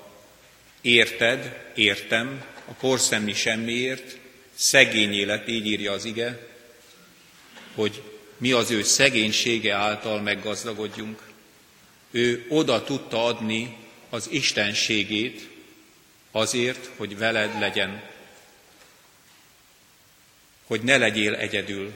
érted, 0.82 1.72
értem, 1.76 2.44
a 2.66 2.72
porszemmi 2.72 3.34
semmiért, 3.34 4.18
szegény 4.54 5.14
élet, 5.14 5.48
így 5.48 5.66
írja 5.66 5.92
az 5.92 6.06
ige, 6.06 6.48
hogy 7.76 8.02
mi 8.38 8.52
az 8.52 8.72
ő 8.72 8.84
szegénysége 8.84 9.74
által 9.74 10.22
meggazdagodjunk. 10.22 11.22
Ő 12.12 12.46
oda 12.50 12.84
tudta 12.84 13.26
adni 13.26 13.78
az 14.10 14.28
istenségét 14.32 15.50
azért, 16.32 16.90
hogy 16.98 17.18
veled 17.18 17.60
legyen, 17.60 18.04
hogy 20.68 20.82
ne 20.82 20.98
legyél 20.98 21.36
egyedül, 21.36 21.92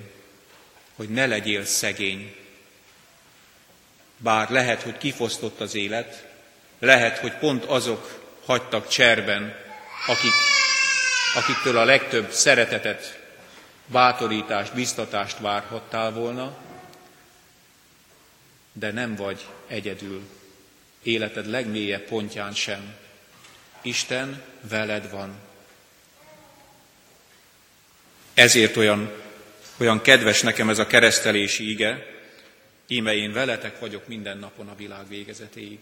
hogy 0.96 1.10
ne 1.10 1.26
legyél 1.26 1.66
szegény, 1.66 2.36
bár 4.18 4.50
lehet, 4.50 4.82
hogy 4.82 4.98
kifosztott 4.98 5.60
az 5.60 5.76
élet, 5.76 6.28
lehet, 6.80 7.18
hogy 7.18 7.34
pont 7.34 7.64
azok 7.64 8.24
hagytak 8.46 8.88
cserben, 8.88 9.56
akik, 10.08 10.34
akiktől 11.36 11.78
a 11.78 11.84
legtöbb 11.84 12.32
szeretetet, 12.32 13.17
bátorítást, 13.88 14.74
biztatást 14.74 15.40
várhattál 15.40 16.12
volna, 16.12 16.58
de 18.74 18.92
nem 18.92 19.16
vagy 19.16 19.46
egyedül, 19.68 20.22
életed 21.04 21.48
legmélyebb 21.48 22.04
pontján 22.04 22.54
sem. 22.54 22.96
Isten 23.82 24.44
veled 24.62 25.12
van. 25.12 25.36
Ezért 28.34 28.76
olyan, 28.76 29.12
olyan 29.78 30.02
kedves 30.02 30.42
nekem 30.42 30.70
ez 30.70 30.80
a 30.80 30.88
keresztelési 30.88 31.70
ige, 31.70 32.16
Íme 32.88 33.16
én 33.16 33.32
veletek 33.32 33.80
vagyok 33.80 34.08
minden 34.08 34.38
napon 34.38 34.68
a 34.68 34.76
világ 34.76 35.08
végezetéig. 35.08 35.80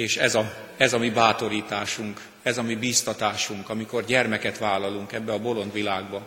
És 0.00 0.16
ez 0.16 0.34
a, 0.34 0.54
ez 0.76 0.92
a 0.92 0.98
mi 0.98 1.10
bátorításunk, 1.10 2.20
ez 2.42 2.58
a 2.58 2.62
mi 2.62 2.74
bíztatásunk, 2.74 3.68
amikor 3.68 4.04
gyermeket 4.04 4.58
vállalunk 4.58 5.12
ebbe 5.12 5.32
a 5.32 5.38
bolond 5.38 5.72
világba, 5.72 6.22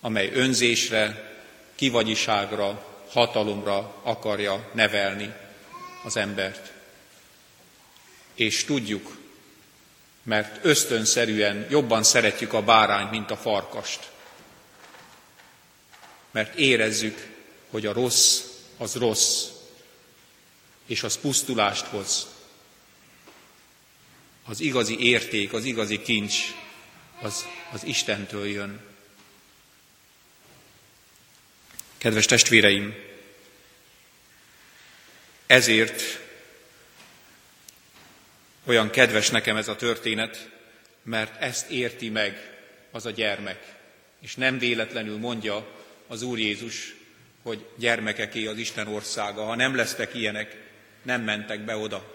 amely 0.00 0.30
önzésre, 0.32 1.32
kivagyiságra, 1.74 2.86
hatalomra 3.10 3.94
akarja 4.02 4.70
nevelni 4.72 5.34
az 6.04 6.16
embert. 6.16 6.72
És 8.34 8.64
tudjuk, 8.64 9.16
mert 10.22 10.64
ösztönszerűen 10.64 11.66
jobban 11.70 12.02
szeretjük 12.02 12.52
a 12.52 12.62
bárányt, 12.62 13.10
mint 13.10 13.30
a 13.30 13.36
farkast. 13.36 14.10
Mert 16.30 16.54
érezzük, 16.54 17.26
hogy 17.70 17.86
a 17.86 17.92
rossz 17.92 18.40
az 18.76 18.94
rossz, 18.94 19.44
és 20.86 21.02
az 21.02 21.18
pusztulást 21.18 21.84
hoz. 21.84 22.32
Az 24.44 24.60
igazi 24.60 24.96
érték, 24.98 25.52
az 25.52 25.64
igazi 25.64 26.02
kincs, 26.02 26.34
az, 27.20 27.46
az 27.72 27.84
Istentől 27.84 28.46
jön. 28.46 28.80
Kedves 31.98 32.26
testvéreim, 32.26 32.94
ezért 35.46 36.02
olyan 38.64 38.90
kedves 38.90 39.30
nekem 39.30 39.56
ez 39.56 39.68
a 39.68 39.76
történet, 39.76 40.50
mert 41.02 41.42
ezt 41.42 41.70
érti 41.70 42.08
meg 42.08 42.58
az 42.90 43.06
a 43.06 43.10
gyermek. 43.10 43.74
És 44.20 44.34
nem 44.34 44.58
véletlenül 44.58 45.18
mondja 45.18 45.66
az 46.06 46.22
Úr 46.22 46.38
Jézus, 46.38 46.94
hogy 47.42 47.66
gyermekeké 47.76 48.46
az 48.46 48.58
Isten 48.58 48.86
országa. 48.86 49.44
Ha 49.44 49.54
nem 49.54 49.76
lesztek 49.76 50.14
ilyenek, 50.14 50.56
nem 51.02 51.22
mentek 51.22 51.60
be 51.60 51.76
oda. 51.76 52.13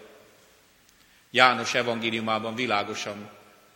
János 1.30 1.74
evangéliumában 1.74 2.54
világosan 2.54 3.30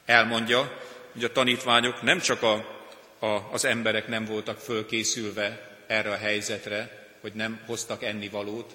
elmondja, 0.04 0.80
hogy 1.12 1.24
a 1.24 1.32
tanítványok 1.32 2.02
nem 2.02 2.20
csak 2.20 2.42
a, 2.42 2.52
a, 3.18 3.48
az 3.52 3.64
emberek 3.64 4.08
nem 4.08 4.24
voltak 4.24 4.58
fölkészülve 4.58 5.78
erre 5.86 6.10
a 6.10 6.16
helyzetre, 6.16 7.08
hogy 7.20 7.32
nem 7.32 7.60
hoztak 7.66 8.02
ennivalót, 8.02 8.74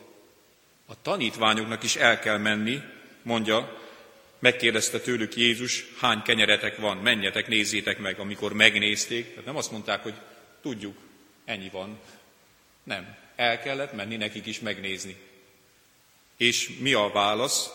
a 0.90 1.02
tanítványoknak 1.02 1.84
is 1.84 1.96
el 1.96 2.20
kell 2.20 2.38
menni, 2.38 2.82
mondja, 3.22 3.80
megkérdezte 4.40 5.00
tőlük 5.00 5.36
Jézus, 5.36 5.86
hány 6.00 6.22
kenyeretek 6.22 6.78
van, 6.78 6.98
menjetek, 6.98 7.48
nézzétek 7.48 7.98
meg, 7.98 8.20
amikor 8.20 8.54
megnézték. 8.54 9.30
Tehát 9.30 9.46
nem 9.46 9.56
azt 9.56 9.72
mondták, 9.72 10.04
hogy 10.04 10.14
tudjuk, 10.62 10.98
ennyi 11.46 11.70
van. 11.70 12.00
Nem. 12.84 13.18
El 13.36 13.60
kellett 13.60 13.94
menni 13.94 14.16
nekik 14.16 14.46
is 14.46 14.60
megnézni. 14.60 15.16
És 16.38 16.70
mi 16.80 16.94
a 16.94 17.10
válasz? 17.10 17.70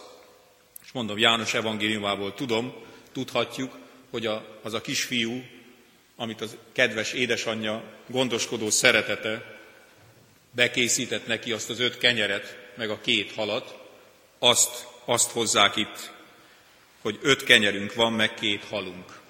Mondom, 0.94 1.18
János 1.18 1.54
evangéliumából 1.54 2.34
tudom, 2.34 2.74
tudhatjuk, 3.12 3.78
hogy 4.10 4.26
a, 4.26 4.58
az 4.62 4.74
a 4.74 4.80
kisfiú, 4.80 5.44
amit 6.16 6.40
az 6.40 6.56
kedves 6.72 7.12
édesanyja 7.12 7.82
gondoskodó 8.06 8.70
szeretete 8.70 9.60
bekészített 10.50 11.26
neki 11.26 11.52
azt 11.52 11.70
az 11.70 11.80
öt 11.80 11.98
kenyeret, 11.98 12.56
meg 12.76 12.90
a 12.90 13.00
két 13.00 13.32
halat, 13.32 13.78
azt, 14.38 14.86
azt 15.04 15.30
hozzák 15.30 15.76
itt, 15.76 16.12
hogy 17.00 17.18
öt 17.22 17.44
kenyerünk 17.44 17.94
van, 17.94 18.12
meg 18.12 18.34
két 18.34 18.64
halunk. 18.64 19.20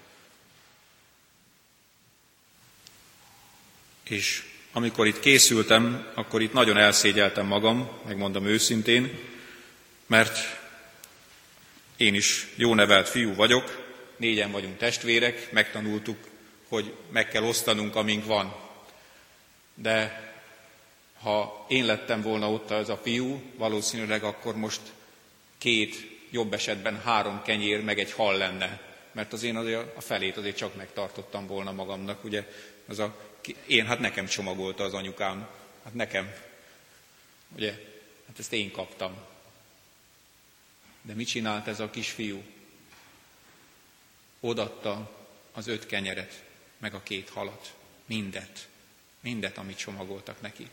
És 4.03 4.43
amikor 4.73 5.07
itt 5.07 5.21
készültem, 5.21 6.13
akkor 6.15 6.43
itt 6.43 6.53
nagyon 6.53 6.77
elszégyeltem 6.77 7.47
magam, 7.47 7.91
megmondom 8.07 8.47
őszintén, 8.47 9.19
mert 10.07 10.63
én 11.97 12.15
is 12.15 12.47
jó 12.55 12.75
nevelt 12.75 13.09
fiú 13.09 13.35
vagyok, 13.35 13.85
négyen 14.17 14.51
vagyunk 14.51 14.77
testvérek, 14.77 15.53
megtanultuk, 15.53 16.19
hogy 16.69 16.95
meg 17.11 17.29
kell 17.29 17.43
osztanunk, 17.43 17.97
amink 17.97 18.25
van. 18.25 18.57
De 19.75 20.23
ha 21.21 21.67
én 21.69 21.85
lettem 21.85 22.23
volna 22.23 22.51
ott 22.51 22.71
az 22.71 22.89
a 22.89 23.01
fiú, 23.03 23.43
valószínűleg 23.57 24.25
akkor 24.25 24.57
most 24.57 24.81
két, 25.59 26.13
jobb 26.31 26.53
esetben 26.53 27.01
három 27.01 27.43
kenyér, 27.43 27.83
meg 27.83 27.99
egy 27.99 28.13
hal 28.13 28.37
lenne. 28.37 28.81
Mert 29.13 29.33
az 29.33 29.43
én 29.43 29.57
azért 29.57 29.97
a 29.97 30.01
felét 30.01 30.37
azért 30.37 30.57
csak 30.57 30.77
megtartottam 30.77 31.47
volna 31.47 31.73
magamnak, 31.73 32.25
ugye 32.25 32.45
az 32.87 32.99
a, 32.99 33.17
én, 33.67 33.87
hát 33.87 33.99
nekem 33.99 34.27
csomagolta 34.27 34.85
az 34.85 34.95
anyukám, 34.95 35.49
hát 35.85 35.95
nekem, 35.95 36.35
ugye, 37.57 37.71
hát 38.27 38.39
ezt 38.39 38.53
én 38.53 38.71
kaptam. 38.71 39.17
De 41.05 41.15
mit 41.15 41.29
csinált 41.29 41.67
ez 41.67 41.81
a 41.81 41.91
kisfiú? 41.91 42.43
Odatta 44.41 45.11
az 45.53 45.67
öt 45.67 45.87
kenyeret, 45.87 46.43
meg 46.79 46.95
a 46.95 47.03
két 47.03 47.29
halat, 47.29 47.75
mindet, 48.07 48.69
mindet, 49.21 49.59
amit 49.59 49.77
csomagoltak 49.77 50.41
neki 50.41 50.69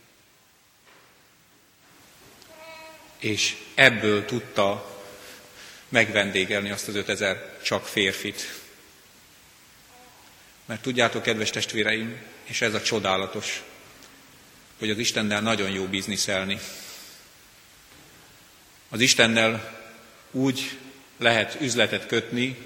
és 3.21 3.55
ebből 3.75 4.25
tudta 4.25 4.99
megvendégelni 5.89 6.69
azt 6.69 6.87
az 6.87 6.95
ötezer 6.95 7.57
csak 7.61 7.85
férfit. 7.85 8.59
Mert 10.65 10.81
tudjátok, 10.81 11.23
kedves 11.23 11.49
testvéreim, 11.49 12.21
és 12.43 12.61
ez 12.61 12.73
a 12.73 12.81
csodálatos, 12.81 13.61
hogy 14.79 14.89
az 14.89 14.97
Istennel 14.97 15.41
nagyon 15.41 15.71
jó 15.71 15.85
bizniszelni. 15.85 16.59
Az 18.89 18.99
Istennel 18.99 19.80
úgy 20.31 20.77
lehet 21.17 21.61
üzletet 21.61 22.07
kötni, 22.07 22.57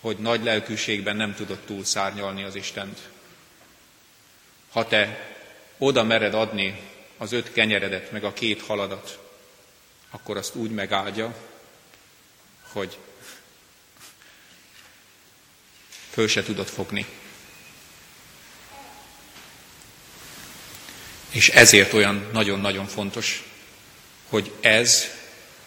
hogy 0.00 0.16
nagy 0.16 0.42
lelkűségben 0.42 1.16
nem 1.16 1.34
tudod 1.34 1.58
túlszárnyalni 1.58 2.42
az 2.42 2.54
Istent. 2.54 2.98
Ha 4.70 4.86
te 4.86 5.30
oda 5.78 6.02
mered 6.02 6.34
adni 6.34 6.80
az 7.16 7.32
öt 7.32 7.52
kenyeredet, 7.52 8.12
meg 8.12 8.24
a 8.24 8.32
két 8.32 8.62
haladat, 8.62 9.18
akkor 10.10 10.36
azt 10.36 10.54
úgy 10.54 10.70
megáldja, 10.70 11.34
hogy 12.62 12.98
föl 16.10 16.28
se 16.28 16.42
tudod 16.42 16.66
fogni. 16.66 17.06
És 21.30 21.48
ezért 21.48 21.92
olyan 21.92 22.28
nagyon-nagyon 22.32 22.86
fontos, 22.86 23.44
hogy 24.28 24.52
ez, 24.60 25.06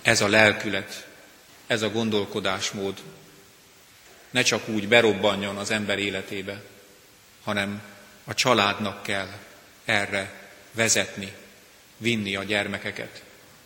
ez 0.06 0.22
a 0.22 0.28
lelkület, 0.28 1.08
ez 1.68 1.82
a 1.82 1.90
gondolkodásmód 1.90 3.02
ne 4.30 4.42
csak 4.42 4.68
úgy 4.68 4.88
berobbanjon 4.88 5.58
az 5.58 5.72
ember 5.72 6.00
életébe, 6.00 6.62
hanem 7.44 7.82
a 8.24 8.34
családnak 8.34 9.04
kell 9.04 9.28
erre 9.86 10.52
vezetni, 10.72 11.34
vinni 11.98 12.36
a 12.36 12.44
gyermekeket 12.44 13.24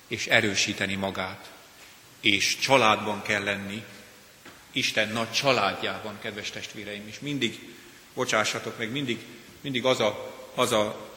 és 0.08 0.28
erősíteni 0.28 0.96
magát. 0.96 1.50
És 2.20 2.58
családban 2.58 3.22
kell 3.22 3.44
lenni, 3.44 3.84
Isten 4.72 5.10
nagy 5.10 5.32
családjában, 5.32 6.20
kedves 6.22 6.50
testvéreim, 6.50 7.08
és 7.08 7.20
mindig, 7.20 7.76
bocsássatok 8.14 8.78
meg, 8.78 8.92
mindig, 8.92 9.26
mindig 9.62 9.86
az, 9.86 10.00
a, 10.00 10.36
az 10.56 10.72
a, 10.72 11.10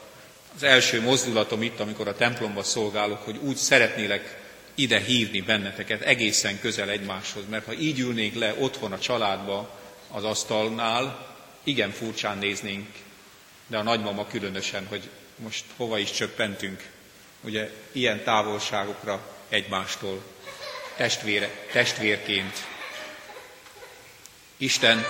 az 0.54 0.62
első 0.62 1.00
mozdulatom 1.00 1.62
itt, 1.62 1.80
amikor 1.80 2.08
a 2.08 2.16
templomba 2.16 2.62
szolgálok, 2.62 3.22
hogy 3.24 3.36
úgy 3.36 3.56
szeretnélek 3.56 4.41
ide 4.74 5.00
hívni 5.00 5.40
benneteket 5.40 6.00
egészen 6.00 6.60
közel 6.60 6.90
egymáshoz, 6.90 7.42
mert 7.48 7.64
ha 7.64 7.72
így 7.72 7.98
ülnénk 7.98 8.34
le 8.34 8.54
otthon 8.58 8.92
a 8.92 8.98
családba 8.98 9.80
az 10.10 10.24
asztalnál, 10.24 11.36
igen 11.62 11.90
furcsán 11.90 12.38
néznénk, 12.38 12.88
de 13.66 13.78
a 13.78 13.82
nagymama 13.82 14.26
különösen, 14.26 14.86
hogy 14.86 15.08
most 15.36 15.64
hova 15.76 15.98
is 15.98 16.10
csöppentünk 16.10 16.90
ugye 17.40 17.70
ilyen 17.92 18.22
távolságokra 18.24 19.36
egymástól, 19.48 20.22
testvére, 20.96 21.50
testvérként. 21.72 22.66
Isten, 24.56 25.04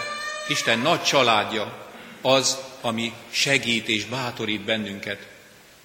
Isten 0.49 0.79
nagy 0.79 1.03
családja 1.03 1.91
az, 2.21 2.59
ami 2.81 3.13
segít 3.31 3.89
és 3.89 4.05
bátorít 4.05 4.65
bennünket, 4.65 5.27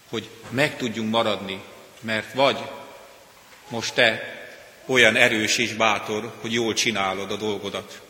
hogy 0.10 0.30
meg 0.50 0.78
tudjunk 0.78 1.10
maradni, 1.10 1.62
mert 2.00 2.34
vagy 2.34 2.58
most 3.70 3.94
te 3.94 4.36
olyan 4.86 5.16
erős 5.16 5.58
és 5.58 5.74
bátor, 5.74 6.34
hogy 6.42 6.54
jól 6.54 6.74
csinálod 6.74 7.32
a 7.32 7.36
dolgodat, 7.36 8.02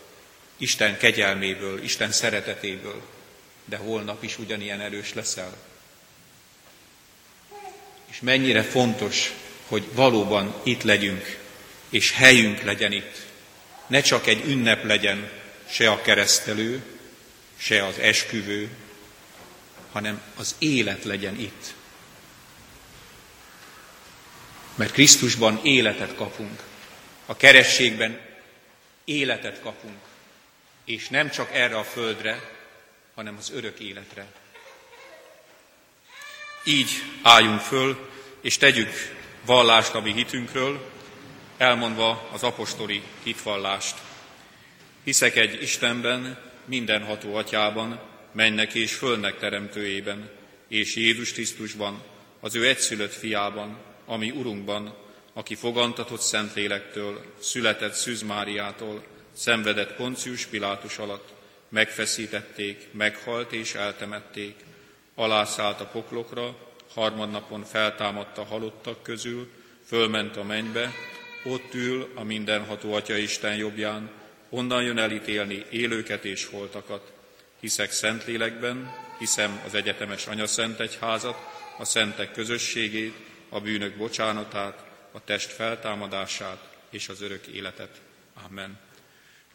Isten 0.58 0.98
kegyelméből, 0.98 1.84
Isten 1.84 2.12
szeretetéből, 2.12 3.02
de 3.66 3.78
holnap 3.78 4.24
is 4.24 4.38
ugyanilyen 4.38 4.82
erős 4.82 5.14
leszel 5.14 5.58
és 8.18 8.24
mennyire 8.24 8.64
fontos, 8.64 9.34
hogy 9.68 9.88
valóban 9.94 10.56
itt 10.64 10.84
legyünk, 10.84 11.38
és 11.90 12.12
helyünk 12.12 12.62
legyen 12.62 12.92
itt. 12.92 13.16
Ne 13.88 14.02
csak 14.02 14.28
egy 14.28 14.44
ünnep 14.46 14.84
legyen 14.84 15.30
se 15.70 15.92
a 15.92 16.02
keresztelő, 16.02 16.84
se 17.58 17.86
az 17.86 17.98
esküvő, 17.98 18.70
hanem 19.92 20.22
az 20.36 20.56
élet 20.60 21.04
legyen 21.04 21.40
itt. 21.40 21.74
Mert 24.78 24.92
Krisztusban 24.92 25.60
életet 25.64 26.16
kapunk, 26.16 26.64
A 27.26 27.36
kerességben 27.36 28.20
életet 29.06 29.62
kapunk, 29.62 30.00
és 30.86 31.08
nem 31.10 31.30
csak 31.30 31.54
erre 31.54 31.78
a 31.78 31.84
földre, 31.84 32.52
hanem 33.16 33.36
az 33.38 33.52
örök 33.54 33.80
életre. 33.80 34.26
Így 36.64 36.90
álljunk 37.22 37.60
föl, 37.60 38.10
és 38.42 38.58
tegyük 38.58 38.90
vallást 39.46 39.94
a 39.94 40.02
mi 40.02 40.14
hitünkről, 40.14 40.92
elmondva 41.58 42.30
az 42.32 42.44
apostoli 42.44 43.02
hitvallást. 43.24 43.96
Hiszek 45.04 45.36
egy 45.36 45.62
Istenben, 45.62 46.42
mindenható 46.66 47.36
atyában, 47.36 48.00
mennek 48.32 48.74
és 48.74 48.94
fölnek 48.94 49.38
teremtőjében, 49.38 50.30
és 50.68 50.96
Jézus 50.96 51.32
Krisztusban, 51.32 52.04
az 52.40 52.56
ő 52.56 52.68
egyszülött 52.68 53.14
fiában, 53.14 53.78
ami 54.08 54.32
Urunkban, 54.32 54.94
aki 55.34 55.56
fogantatott 55.56 56.20
Szentlélektől, 56.20 57.22
született 57.40 57.94
Szűz 57.94 58.22
Máriától, 58.22 59.04
szenvedett 59.34 59.96
Poncius 59.96 60.46
Pilátus 60.46 60.98
alatt, 60.98 61.34
megfeszítették, 61.70 62.88
meghalt 62.92 63.52
és 63.52 63.74
eltemették, 63.74 64.56
alászállt 65.16 65.82
a 65.82 65.86
poklokra, 65.86 66.56
harmadnapon 66.94 67.64
feltámadta 67.64 68.44
halottak 68.44 69.04
közül, 69.04 69.50
fölment 69.86 70.38
a 70.38 70.44
mennybe, 70.44 70.94
ott 71.46 71.74
ül 71.74 72.12
a 72.16 72.24
mindenható 72.24 72.94
Atya 72.94 73.16
Isten 73.16 73.56
jobbján, 73.56 74.10
onnan 74.50 74.84
jön 74.84 74.98
elítélni 74.98 75.66
élőket 75.70 76.26
és 76.26 76.46
holtakat. 76.46 77.12
Hiszek 77.60 77.92
Szentlélekben, 77.92 78.94
hiszem 79.20 79.62
az 79.66 79.74
egyetemes 79.74 80.28
Anya 80.28 80.48
Szent 80.48 80.80
Egyházat, 80.80 81.38
a 81.78 81.86
szentek 81.86 82.32
közösségét, 82.32 83.14
a 83.50 83.60
bűnök 83.60 83.96
bocsánatát, 83.96 84.84
a 85.12 85.24
test 85.24 85.52
feltámadását 85.52 86.76
és 86.90 87.10
az 87.10 87.22
örök 87.22 87.48
életet. 87.48 88.02
Amen. 88.46 88.80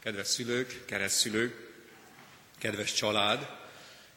Kedves 0.03 0.27
szülők, 0.27 0.85
keresztszülők, 0.85 1.73
kedves 2.59 2.93
család, 2.93 3.49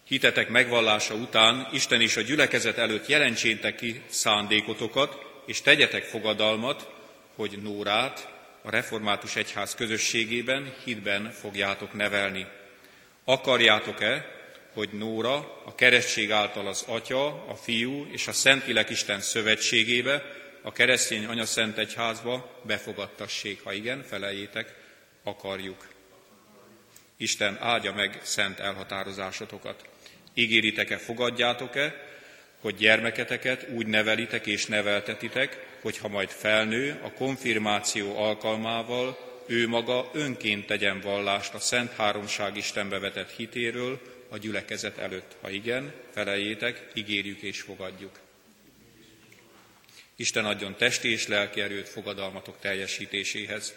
hitetek 0.03 0.49
megvallása 0.49 1.13
után 1.13 1.67
Isten 1.71 2.01
is 2.01 2.17
a 2.17 2.21
gyülekezet 2.21 2.77
előtt 2.77 3.07
jelentsétek 3.07 3.75
ki 3.75 4.01
szándékotokat, 4.09 5.17
és 5.45 5.61
tegyetek 5.61 6.03
fogadalmat, 6.03 6.89
hogy 7.35 7.59
Nórát 7.61 8.33
a 8.61 8.69
református 8.69 9.35
egyház 9.35 9.75
közösségében, 9.75 10.73
hitben 10.83 11.31
fogjátok 11.31 11.93
nevelni. 11.93 12.47
Akarjátok-e, 13.23 14.34
hogy 14.75 14.89
Nóra 14.91 15.61
a 15.65 15.75
keresztség 15.75 16.31
által 16.31 16.67
az 16.67 16.83
Atya, 16.87 17.25
a 17.27 17.55
Fiú 17.55 18.07
és 18.11 18.27
a 18.27 18.31
Szentlélek 18.31 18.89
Isten 18.89 19.19
szövetségébe, 19.19 20.23
a 20.61 20.71
keresztény 20.71 21.25
Anya 21.25 21.45
Szent 21.45 21.77
Egyházba 21.77 22.61
befogadtassék? 22.63 23.63
Ha 23.63 23.73
igen, 23.73 24.03
feleljétek, 24.03 24.73
akarjuk. 25.23 25.87
Isten 27.17 27.57
áldja 27.61 27.93
meg 27.93 28.19
szent 28.23 28.59
elhatározásotokat. 28.59 29.85
Ígéritek-e, 30.33 30.97
fogadjátok-e, 30.97 31.95
hogy 32.59 32.75
gyermeketeket 32.75 33.67
úgy 33.69 33.87
nevelitek 33.87 34.45
és 34.45 34.65
neveltetitek, 34.65 35.65
hogyha 35.81 36.07
majd 36.07 36.29
felnő, 36.29 36.99
a 37.03 37.11
konfirmáció 37.11 38.17
alkalmával 38.17 39.17
ő 39.47 39.67
maga 39.67 40.09
önként 40.13 40.65
tegyen 40.65 41.01
vallást 41.01 41.53
a 41.53 41.59
Szent 41.59 41.91
Háromság 41.91 42.57
Istenbe 42.57 42.99
vetett 42.99 43.31
hitéről 43.31 43.99
a 44.35 44.37
gyülekezet 44.37 44.97
előtt. 44.97 45.35
Ha 45.41 45.49
igen, 45.49 45.93
feleljétek, 46.13 46.83
ígérjük 46.93 47.41
és 47.41 47.61
fogadjuk. 47.61 48.19
Isten 50.15 50.45
adjon 50.45 50.75
testi 50.75 51.11
és 51.11 51.27
lelki 51.27 51.61
erőt 51.61 51.89
fogadalmatok 51.89 52.59
teljesítéséhez. 52.59 53.73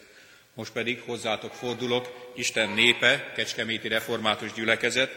Most 0.55 0.73
pedig 0.73 1.01
hozzátok 1.01 1.55
fordulok, 1.55 2.33
Isten 2.37 2.71
népe, 2.71 3.33
Kecskeméti 3.37 3.88
Református 3.88 4.53
Gyülekezet, 4.53 5.11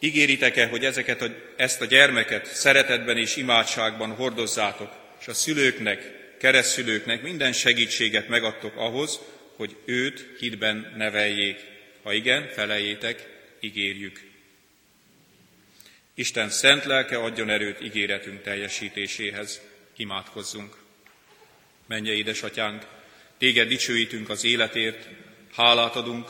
ígéritek-e, 0.00 0.66
hogy 0.66 0.84
ezeket 0.84 1.22
a, 1.22 1.28
ezt 1.56 1.80
a 1.80 1.84
gyermeket 1.84 2.46
szeretetben 2.46 3.16
és 3.16 3.36
imádságban 3.36 4.10
hordozzátok, 4.10 4.90
és 5.20 5.28
a 5.28 5.34
szülőknek, 5.34 6.12
keresztszülőknek 6.38 7.22
minden 7.22 7.52
segítséget 7.52 8.28
megadtok 8.28 8.76
ahhoz, 8.76 9.20
hogy 9.56 9.76
őt 9.84 10.26
hitben 10.38 10.94
neveljék. 10.96 11.58
Ha 12.02 12.12
igen, 12.12 12.48
felejétek, 12.48 13.26
ígérjük. 13.60 14.27
Isten 16.18 16.50
szent 16.50 16.84
lelke 16.84 17.18
adjon 17.18 17.50
erőt 17.50 17.80
ígéretünk 17.80 18.42
teljesítéséhez. 18.42 19.60
Imádkozzunk. 19.96 20.76
Menje, 21.86 22.12
édesatyánk, 22.12 22.86
téged 23.36 23.68
dicsőítünk 23.68 24.28
az 24.28 24.44
életért, 24.44 25.08
hálát 25.54 25.96
adunk, 25.96 26.28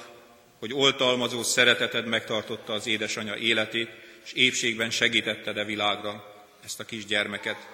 hogy 0.59 0.75
oltalmazó 0.75 1.43
szereteted 1.43 2.07
megtartotta 2.07 2.73
az 2.73 2.87
édesanyja 2.87 3.37
életét, 3.37 3.91
és 4.25 4.33
épségben 4.33 4.91
segítetted 4.91 5.57
a 5.57 5.65
világra 5.65 6.45
ezt 6.65 6.81
a 6.81 6.85
kis 6.85 7.07
gyermeket. 7.07 7.67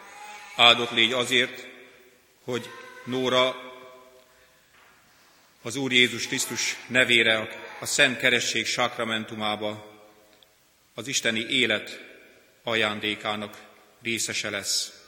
Áldott 0.57 0.91
légy 0.91 1.13
azért, 1.13 1.67
hogy 2.45 2.69
Nóra 3.05 3.57
az 5.63 5.77
Úr 5.77 5.93
Jézus 5.93 6.27
Krisztus 6.27 6.77
nevére 6.87 7.49
a 7.81 7.87
Szent 7.87 8.19
Keresség 8.19 8.67
sakramentumába 8.67 9.94
az 10.95 11.07
isteni 11.07 11.41
élet 11.41 12.01
ajándékának 12.63 13.63
részese 14.03 14.51
lesz. 14.51 15.03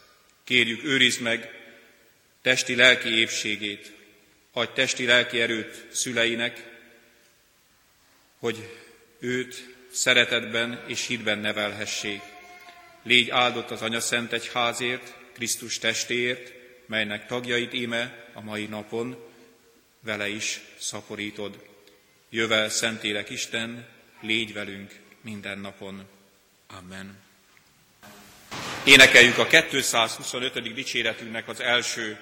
Kérjük, 0.45 0.85
őrizd 0.85 1.21
meg 1.21 1.51
testi-lelki 2.43 3.09
épségét, 3.09 3.93
adj 4.53 4.73
testi-lelki 4.75 5.41
erőt 5.41 5.87
szüleinek, 5.93 6.75
hogy 8.39 8.71
őt 9.19 9.75
szeretetben 9.91 10.85
és 10.87 11.07
hitben 11.07 11.39
nevelhessék. 11.39 12.21
Légy 13.03 13.31
áldott 13.31 13.71
az 13.71 13.83
Anya 13.83 14.01
Szent 14.01 14.33
Egyházért, 14.33 15.15
Krisztus 15.33 15.79
testéért, 15.79 16.53
melynek 16.87 17.27
tagjait 17.27 17.73
íme 17.73 18.31
a 18.35 18.41
mai 18.41 18.67
napon 18.67 19.17
vele 20.01 20.29
is 20.29 20.61
szaporítod. 20.79 21.67
Jövel 22.31 22.69
Szentélek 22.69 23.31
Isten, 23.31 23.89
légy 24.21 24.53
velünk 24.53 25.05
minden 25.27 25.59
napon. 25.59 26.07
Amen. 26.79 27.19
Énekeljük 28.85 29.39
a 29.39 29.47
225. 29.47 30.75
dicséretünknek 30.75 31.49
az 31.49 31.61
első 31.61 32.19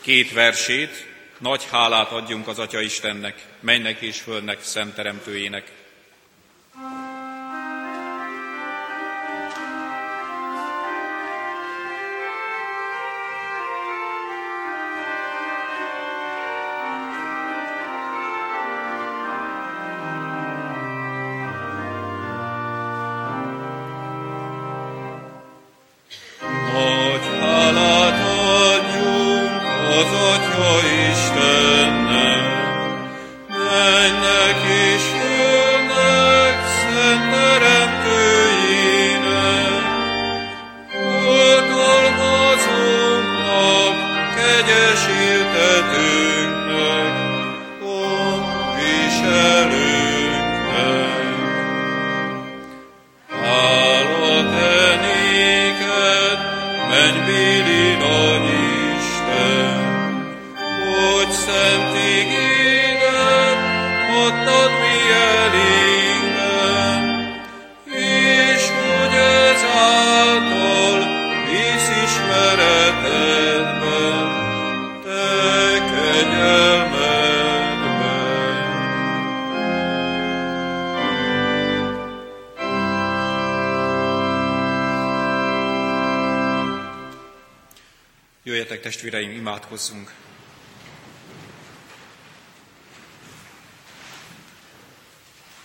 két 0.00 0.32
versét, 0.32 1.06
nagy 1.38 1.64
hálát 1.70 2.10
adjunk 2.10 2.48
az 2.48 2.58
Atya 2.58 2.80
Istennek, 2.80 3.46
mennek 3.60 4.00
és 4.00 4.20
fölnek, 4.20 4.62
szent 4.62 4.94
teremtőjének. 4.94 5.72
Testvéreim, 6.72 7.13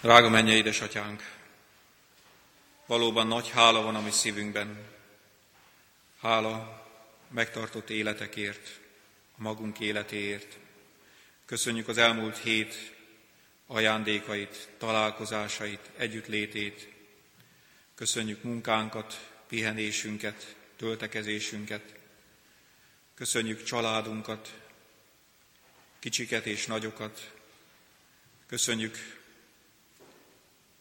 Drága 0.01 0.29
menje 0.29 0.53
édesatyánk, 0.53 1.35
valóban 2.85 3.27
nagy 3.27 3.49
hála 3.49 3.81
van 3.81 3.95
a 3.95 4.01
mi 4.01 4.11
szívünkben. 4.11 4.85
Hála 6.19 6.85
megtartott 7.27 7.89
életekért, 7.89 8.79
a 9.37 9.41
magunk 9.41 9.79
életéért. 9.79 10.57
Köszönjük 11.45 11.87
az 11.87 11.97
elmúlt 11.97 12.37
hét 12.37 12.95
ajándékait, 13.67 14.69
találkozásait, 14.77 15.89
együttlétét. 15.97 16.87
Köszönjük 17.95 18.43
munkánkat, 18.43 19.29
pihenésünket, 19.47 20.55
töltekezésünket. 20.75 21.93
Köszönjük 23.15 23.63
családunkat, 23.63 24.53
kicsiket 25.99 26.45
és 26.45 26.65
nagyokat. 26.65 27.31
Köszönjük 28.47 29.18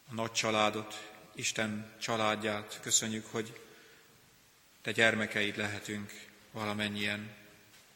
a 0.09 0.13
nagy 0.13 0.31
családot, 0.31 1.09
Isten 1.35 1.91
családját. 1.99 2.79
Köszönjük, 2.81 3.25
hogy 3.31 3.59
te 4.81 4.91
gyermekeid 4.91 5.57
lehetünk 5.57 6.25
valamennyien, 6.51 7.35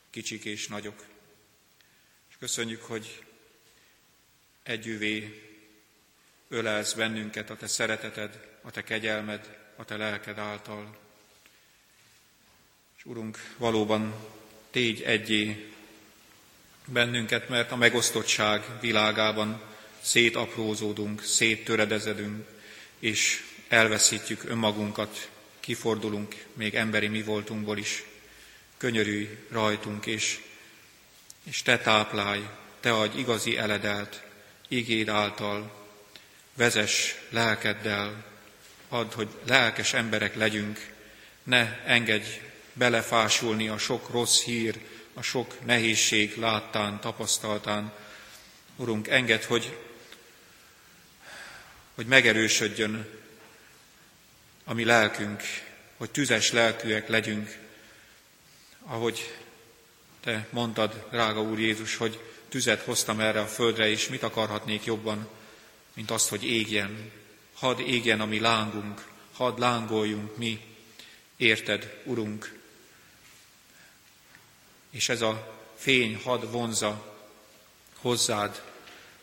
kicsik 0.10 0.46
és 0.46 0.68
nagyok. 0.68 1.06
És 2.30 2.36
köszönjük, 2.40 2.82
hogy 2.84 3.24
együvé 4.64 5.42
ölelsz 6.48 6.94
bennünket 6.94 7.50
a 7.50 7.56
te 7.56 7.68
szereteted, 7.68 8.58
a 8.62 8.72
te 8.72 8.84
kegyelmed, 8.84 9.58
a 9.76 9.86
te 9.86 9.98
lelked 9.98 10.38
által. 10.38 10.98
És 12.98 13.06
Urunk, 13.06 13.54
valóban 13.58 14.14
tégy 14.70 15.02
egyé 15.02 15.74
bennünket, 16.86 17.50
mert 17.50 17.72
a 17.72 17.76
megosztottság 17.76 18.64
világában 18.80 19.73
szétaprózódunk, 20.04 21.24
széttöredezedünk, 21.24 22.48
és 23.00 23.44
elveszítjük 23.68 24.44
önmagunkat, 24.44 25.30
kifordulunk 25.60 26.36
még 26.54 26.76
emberi 26.76 27.08
mi 27.08 27.22
voltunkból 27.22 27.78
is. 27.78 28.04
Könyörülj 28.78 29.38
rajtunk, 29.50 30.06
és, 30.06 30.40
és 31.44 31.62
te 31.62 31.78
táplálj, 31.78 32.48
te 32.80 32.94
adj 32.94 33.20
igazi 33.20 33.58
eledelt, 33.58 34.24
igéd 34.68 35.10
által, 35.10 35.88
vezes 36.54 37.16
lelkeddel, 37.30 38.26
add, 38.90 39.14
hogy 39.14 39.28
lelkes 39.46 39.94
emberek 39.94 40.36
legyünk, 40.36 40.92
ne 41.44 41.84
engedj 41.86 42.28
belefásulni 42.74 43.68
a 43.68 43.78
sok 43.78 44.10
rossz 44.10 44.42
hír, 44.42 44.80
a 45.14 45.22
sok 45.22 45.66
nehézség 45.66 46.38
láttán, 46.38 47.00
tapasztaltán. 47.00 47.94
Urunk, 48.76 49.08
enged, 49.08 49.44
hogy, 49.44 49.78
hogy 51.94 52.06
megerősödjön 52.06 53.08
a 54.64 54.74
mi 54.74 54.84
lelkünk, 54.84 55.44
hogy 55.98 56.12
tüzes 56.12 56.52
lelkűek 56.52 57.08
legyünk, 57.08 57.58
ahogy 58.86 59.34
te 60.20 60.48
mondtad, 60.50 61.08
drága 61.12 61.42
Úr 61.42 61.60
Jézus, 61.60 61.96
hogy 61.96 62.20
tüzet 62.50 62.82
hoztam 62.82 63.20
erre 63.20 63.40
a 63.40 63.48
földre, 63.48 63.90
és 63.90 64.08
mit 64.08 64.24
akarhatnék 64.24 64.84
jobban, 64.84 65.30
mint 65.94 66.12
azt, 66.12 66.30
hogy 66.30 66.44
égjen. 66.44 67.12
Hadd 67.54 67.80
égjen 67.80 68.22
a 68.22 68.26
mi 68.26 68.40
lángunk, 68.40 69.08
hadd 69.34 69.60
lángoljunk 69.60 70.38
mi, 70.38 70.60
érted, 71.38 72.02
Urunk. 72.04 72.60
És 74.90 75.10
ez 75.10 75.22
a 75.22 75.62
fény 75.76 76.16
hadd 76.24 76.52
vonza 76.52 77.18
hozzád 77.96 78.64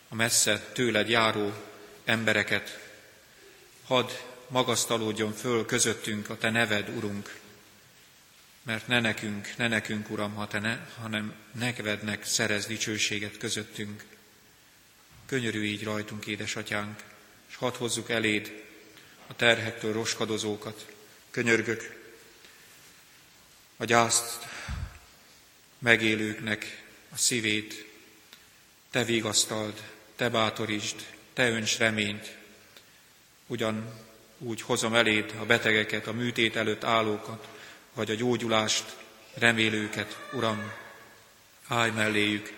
a 0.08 0.14
messze 0.14 0.60
tőled 0.72 1.08
járó 1.08 1.52
embereket. 2.10 2.88
Hadd 3.84 4.10
magasztalódjon 4.48 5.32
föl 5.32 5.66
közöttünk 5.66 6.30
a 6.30 6.38
Te 6.38 6.50
neved, 6.50 6.88
Urunk, 6.88 7.38
mert 8.62 8.86
ne 8.86 9.00
nekünk, 9.00 9.56
ne 9.56 9.68
nekünk, 9.68 10.10
Uram, 10.10 10.34
ha 10.34 10.48
te 10.48 10.58
ne, 10.58 10.78
hanem 11.00 11.34
nekednek 11.52 12.24
szerez 12.24 12.66
dicsőséget 12.66 13.38
közöttünk. 13.38 14.04
Könyörű 15.26 15.62
így 15.62 15.84
rajtunk, 15.84 16.26
édesatyánk, 16.26 17.02
és 17.48 17.56
hadd 17.56 17.76
hozzuk 17.76 18.10
eléd 18.10 18.64
a 19.26 19.36
terhektől 19.36 19.92
roskadozókat. 19.92 20.86
Könyörgök 21.30 21.98
a 23.76 23.84
gyászt 23.84 24.46
megélőknek 25.78 26.82
a 27.10 27.16
szívét, 27.16 27.86
te 28.90 29.04
vigasztald, 29.04 29.82
te 30.16 30.28
bátorítsd, 30.28 31.06
te 31.40 31.50
önts 31.50 31.78
reményt. 31.78 32.36
Ugyan 33.46 33.92
úgy 34.38 34.62
hozom 34.62 34.94
eléd 34.94 35.34
a 35.38 35.44
betegeket, 35.44 36.06
a 36.06 36.12
műtét 36.12 36.56
előtt 36.56 36.84
állókat, 36.84 37.48
vagy 37.94 38.10
a 38.10 38.14
gyógyulást 38.14 38.96
remélőket, 39.34 40.18
Uram, 40.32 40.72
állj 41.66 41.90
melléjük, 41.90 42.52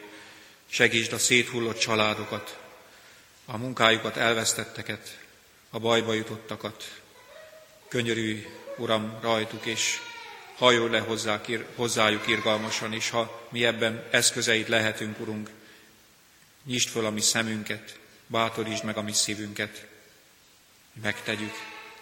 segítsd 0.67 1.13
a 1.13 1.19
széthullott 1.19 1.79
családokat, 1.79 2.59
a 3.45 3.57
munkájukat 3.57 4.17
elvesztetteket, 4.17 5.19
a 5.71 5.79
bajba 5.79 6.13
jutottakat. 6.13 7.01
Könyörülj, 7.89 8.47
Uram, 8.77 9.19
rajtuk, 9.21 9.67
és 9.67 9.99
hajolj 10.57 10.91
le 10.91 11.05
hozzájuk 11.75 12.27
irgalmasan, 12.27 12.93
és 12.93 13.11
ha 13.11 13.49
mi 13.51 13.65
ebben 13.65 14.05
eszközeid 14.11 14.69
lehetünk, 14.69 15.21
Urunk, 15.21 15.51
nyisd 16.65 16.89
föl 16.89 17.07
a 17.07 17.11
mi 17.11 17.21
szemünket, 17.21 18.01
bátorítsd 18.33 18.85
meg 18.85 18.97
a 18.97 19.03
mi 19.03 19.13
szívünket, 19.13 19.87
megtegyük, 21.03 21.53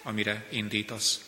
amire 0.02 0.46
indítasz. 0.48 1.20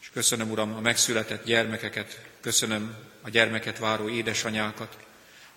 És 0.00 0.10
köszönöm, 0.12 0.50
Uram, 0.50 0.74
a 0.74 0.80
megszületett 0.80 1.44
gyermekeket, 1.44 2.20
köszönöm 2.40 2.96
a 3.22 3.30
gyermeket 3.30 3.78
váró 3.78 4.08
édesanyákat, 4.08 4.96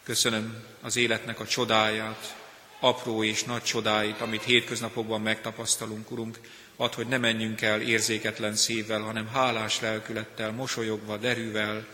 köszönöm 0.03 0.63
az 0.81 0.95
életnek 0.95 1.39
a 1.39 1.47
csodáját, 1.47 2.35
apró 2.79 3.23
és 3.23 3.43
nagy 3.43 3.63
csodáit, 3.63 4.21
amit 4.21 4.43
hétköznapokban 4.43 5.21
megtapasztalunk, 5.21 6.11
Urunk, 6.11 6.39
ad, 6.75 6.93
hogy 6.93 7.07
ne 7.07 7.17
menjünk 7.17 7.61
el 7.61 7.81
érzéketlen 7.81 8.55
szívvel, 8.55 9.01
hanem 9.01 9.27
hálás 9.27 9.79
lelkülettel, 9.79 10.51
mosolyogva, 10.51 11.17
derűvel, 11.17 11.87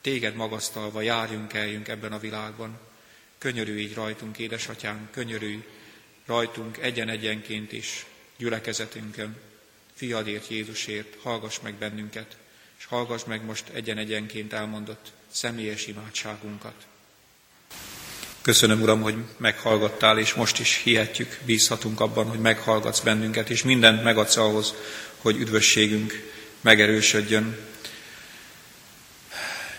téged 0.00 0.34
magasztalva 0.34 1.00
járjunk 1.00 1.52
eljünk 1.52 1.88
ebben 1.88 2.12
a 2.12 2.18
világban. 2.18 2.89
Könyörülj 3.40 3.80
így 3.80 3.94
rajtunk, 3.94 4.38
édesatyánk, 4.38 5.10
könyörülj 5.10 5.64
rajtunk 6.26 6.78
egyen-egyenként 6.78 7.72
is, 7.72 8.06
gyülekezetünkön, 8.36 9.36
fiadért, 9.94 10.48
Jézusért, 10.48 11.16
hallgass 11.22 11.58
meg 11.62 11.74
bennünket, 11.74 12.36
és 12.78 12.84
hallgass 12.84 13.24
meg 13.24 13.44
most 13.44 13.68
egyen-egyenként 13.68 14.52
elmondott 14.52 15.12
személyes 15.30 15.86
imádságunkat. 15.86 16.74
Köszönöm, 18.40 18.82
Uram, 18.82 19.02
hogy 19.02 19.14
meghallgattál, 19.36 20.18
és 20.18 20.34
most 20.34 20.58
is 20.58 20.80
hihetjük, 20.84 21.38
bízhatunk 21.44 22.00
abban, 22.00 22.28
hogy 22.28 22.40
meghallgatsz 22.40 23.00
bennünket, 23.00 23.50
és 23.50 23.62
mindent 23.62 24.02
megadsz 24.02 24.36
ahhoz, 24.36 24.74
hogy 25.16 25.36
üdvösségünk 25.36 26.32
megerősödjön. 26.60 27.58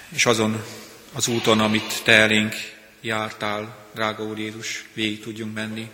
És 0.09 0.25
azon 0.25 0.63
az 1.13 1.27
úton, 1.27 1.59
amit 1.59 2.03
Te 2.03 2.11
elénk 2.11 2.53
jártál, 3.01 3.87
drága 3.93 4.23
Úr 4.23 4.39
Jézus, 4.39 4.85
végig 4.93 5.21
tudjunk 5.21 5.53
menni. 5.53 5.89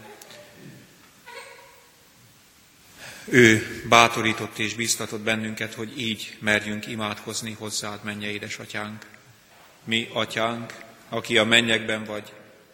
Ő 3.25 3.81
bátorított 3.89 4.57
és 4.57 4.73
biztatott 4.73 5.21
bennünket, 5.21 5.73
hogy 5.73 5.99
így 5.99 6.37
merjünk 6.39 6.87
imádkozni 6.87 7.51
hozzád, 7.51 8.03
menje 8.03 8.31
édesatyánk. 8.31 9.05
Mi, 9.83 10.09
atyánk, 10.13 10.73
aki 11.09 11.37
a 11.37 11.43
mennyekben 11.43 12.03
vagy, 12.03 12.31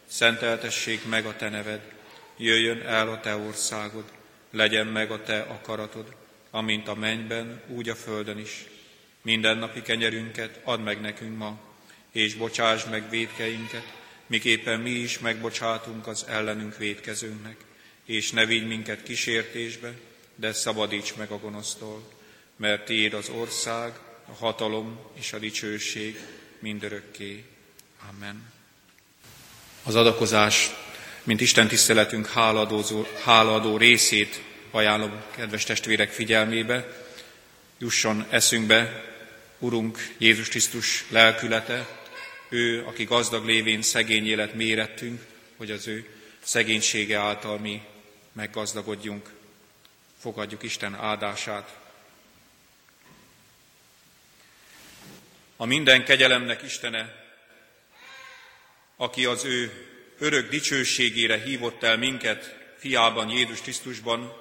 szenteltessék 0.07 1.05
meg 1.05 1.25
a 1.25 1.35
te 1.35 1.49
neved, 1.49 1.81
jöjjön 2.37 2.81
el 2.81 3.09
a 3.09 3.19
te 3.19 3.35
országod, 3.35 4.03
legyen 4.51 4.87
meg 4.87 5.11
a 5.11 5.21
te 5.21 5.39
akaratod, 5.39 6.15
amint 6.51 6.87
a 6.87 6.95
mennyben, 6.95 7.61
úgy 7.67 7.89
a 7.89 7.95
földön 7.95 8.37
is. 8.37 8.65
Minden 9.21 9.57
napi 9.57 9.81
kenyerünket 9.81 10.59
add 10.63 10.79
meg 10.79 11.01
nekünk 11.01 11.37
ma, 11.37 11.59
és 12.11 12.35
bocsáss 12.35 12.83
meg 12.83 13.09
védkeinket, 13.09 14.02
miképpen 14.27 14.79
mi 14.79 14.89
is 14.89 15.19
megbocsátunk 15.19 16.07
az 16.07 16.25
ellenünk 16.27 16.77
védkezőnknek, 16.77 17.55
és 18.05 18.31
ne 18.31 18.45
vigy 18.45 18.67
minket 18.67 19.03
kísértésbe, 19.03 19.93
de 20.35 20.53
szabadíts 20.53 21.15
meg 21.15 21.31
a 21.31 21.39
gonosztól, 21.39 22.11
mert 22.55 22.85
tiéd 22.85 23.13
az 23.13 23.29
ország, 23.29 23.93
a 24.25 24.33
hatalom 24.33 24.99
és 25.13 25.33
a 25.33 25.39
dicsőség 25.39 26.19
mindörökké. 26.59 27.43
Amen. 28.09 28.51
Az 29.83 29.95
adakozás, 29.95 30.69
mint 31.23 31.41
Isten 31.41 31.67
tiszteletünk 31.67 32.27
háladózó, 32.27 33.05
háladó 33.23 33.77
részét 33.77 34.41
ajánlom 34.71 35.21
kedves 35.35 35.63
testvérek 35.63 36.11
figyelmébe, 36.11 37.05
jusson 37.77 38.25
eszünkbe 38.29 39.11
Urunk 39.59 40.13
Jézus 40.17 40.47
Krisztus 40.47 41.05
lelkülete, 41.09 42.02
ő, 42.53 42.85
aki 42.85 43.03
gazdag 43.03 43.45
lévén 43.45 43.81
szegény 43.81 44.27
élet 44.27 44.53
mérettünk, 44.53 45.25
hogy 45.57 45.71
az 45.71 45.87
ő 45.87 46.09
szegénysége 46.39 47.17
által 47.17 47.59
mi 47.59 47.81
meggazdagodjunk. 48.31 49.29
Fogadjuk 50.19 50.63
Isten 50.63 50.95
áldását. 50.95 51.79
A 55.57 55.65
minden 55.65 56.05
kegyelemnek 56.05 56.61
Istene, 56.63 57.25
aki 58.95 59.25
az 59.25 59.45
ő 59.45 59.87
örök 60.19 60.49
dicsőségére 60.49 61.41
hívott 61.41 61.83
el 61.83 61.97
minket 61.97 62.57
fiában, 62.77 63.29
Jézus 63.29 63.61
Krisztusban, 63.61 64.33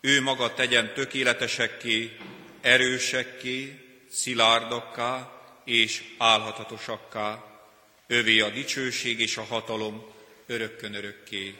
ő 0.00 0.22
maga 0.22 0.54
tegyen 0.54 0.94
tökéletesekké, 0.94 2.16
erősekké, 2.60 3.84
szilárdakká 4.10 5.35
és 5.66 6.02
álhatatosakká. 6.18 7.44
Övé 8.06 8.40
a 8.40 8.50
dicsőség 8.50 9.20
és 9.20 9.36
a 9.36 9.44
hatalom 9.44 10.06
örökkön 10.46 10.94
örökké. 10.94 11.58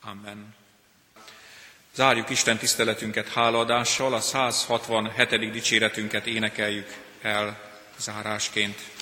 Amen. 0.00 0.54
Zárjuk 1.94 2.30
Isten 2.30 2.56
tiszteletünket 2.56 3.28
hálaadással, 3.28 4.14
a 4.14 4.20
167. 4.20 5.50
dicséretünket 5.50 6.26
énekeljük 6.26 6.94
el 7.22 7.60
zárásként. 7.98 8.95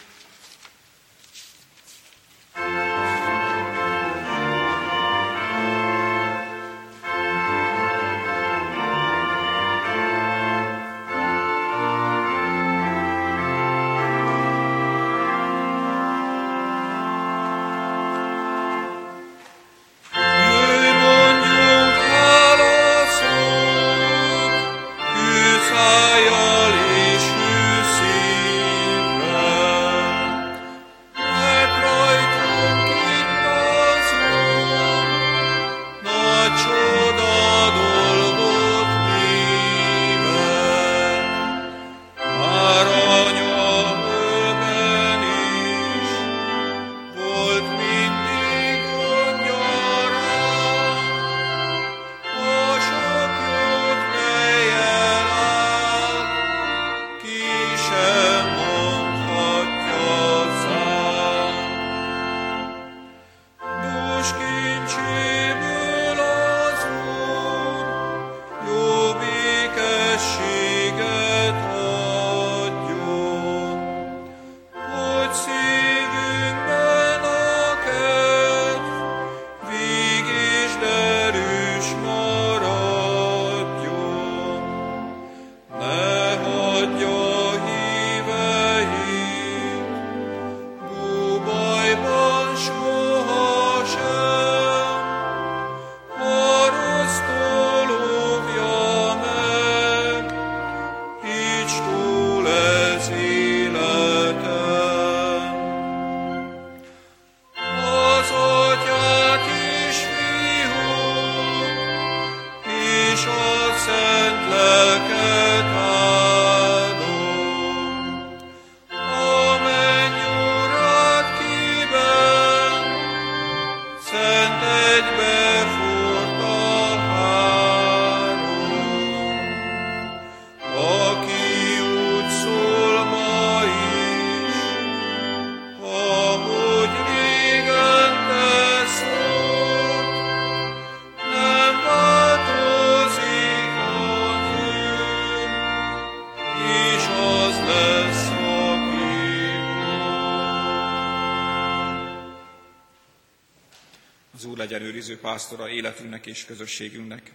Őriző 155.05 155.21
pásztora 155.21 155.69
életünknek 155.69 156.27
és 156.27 156.45
közösségünknek. 156.45 157.33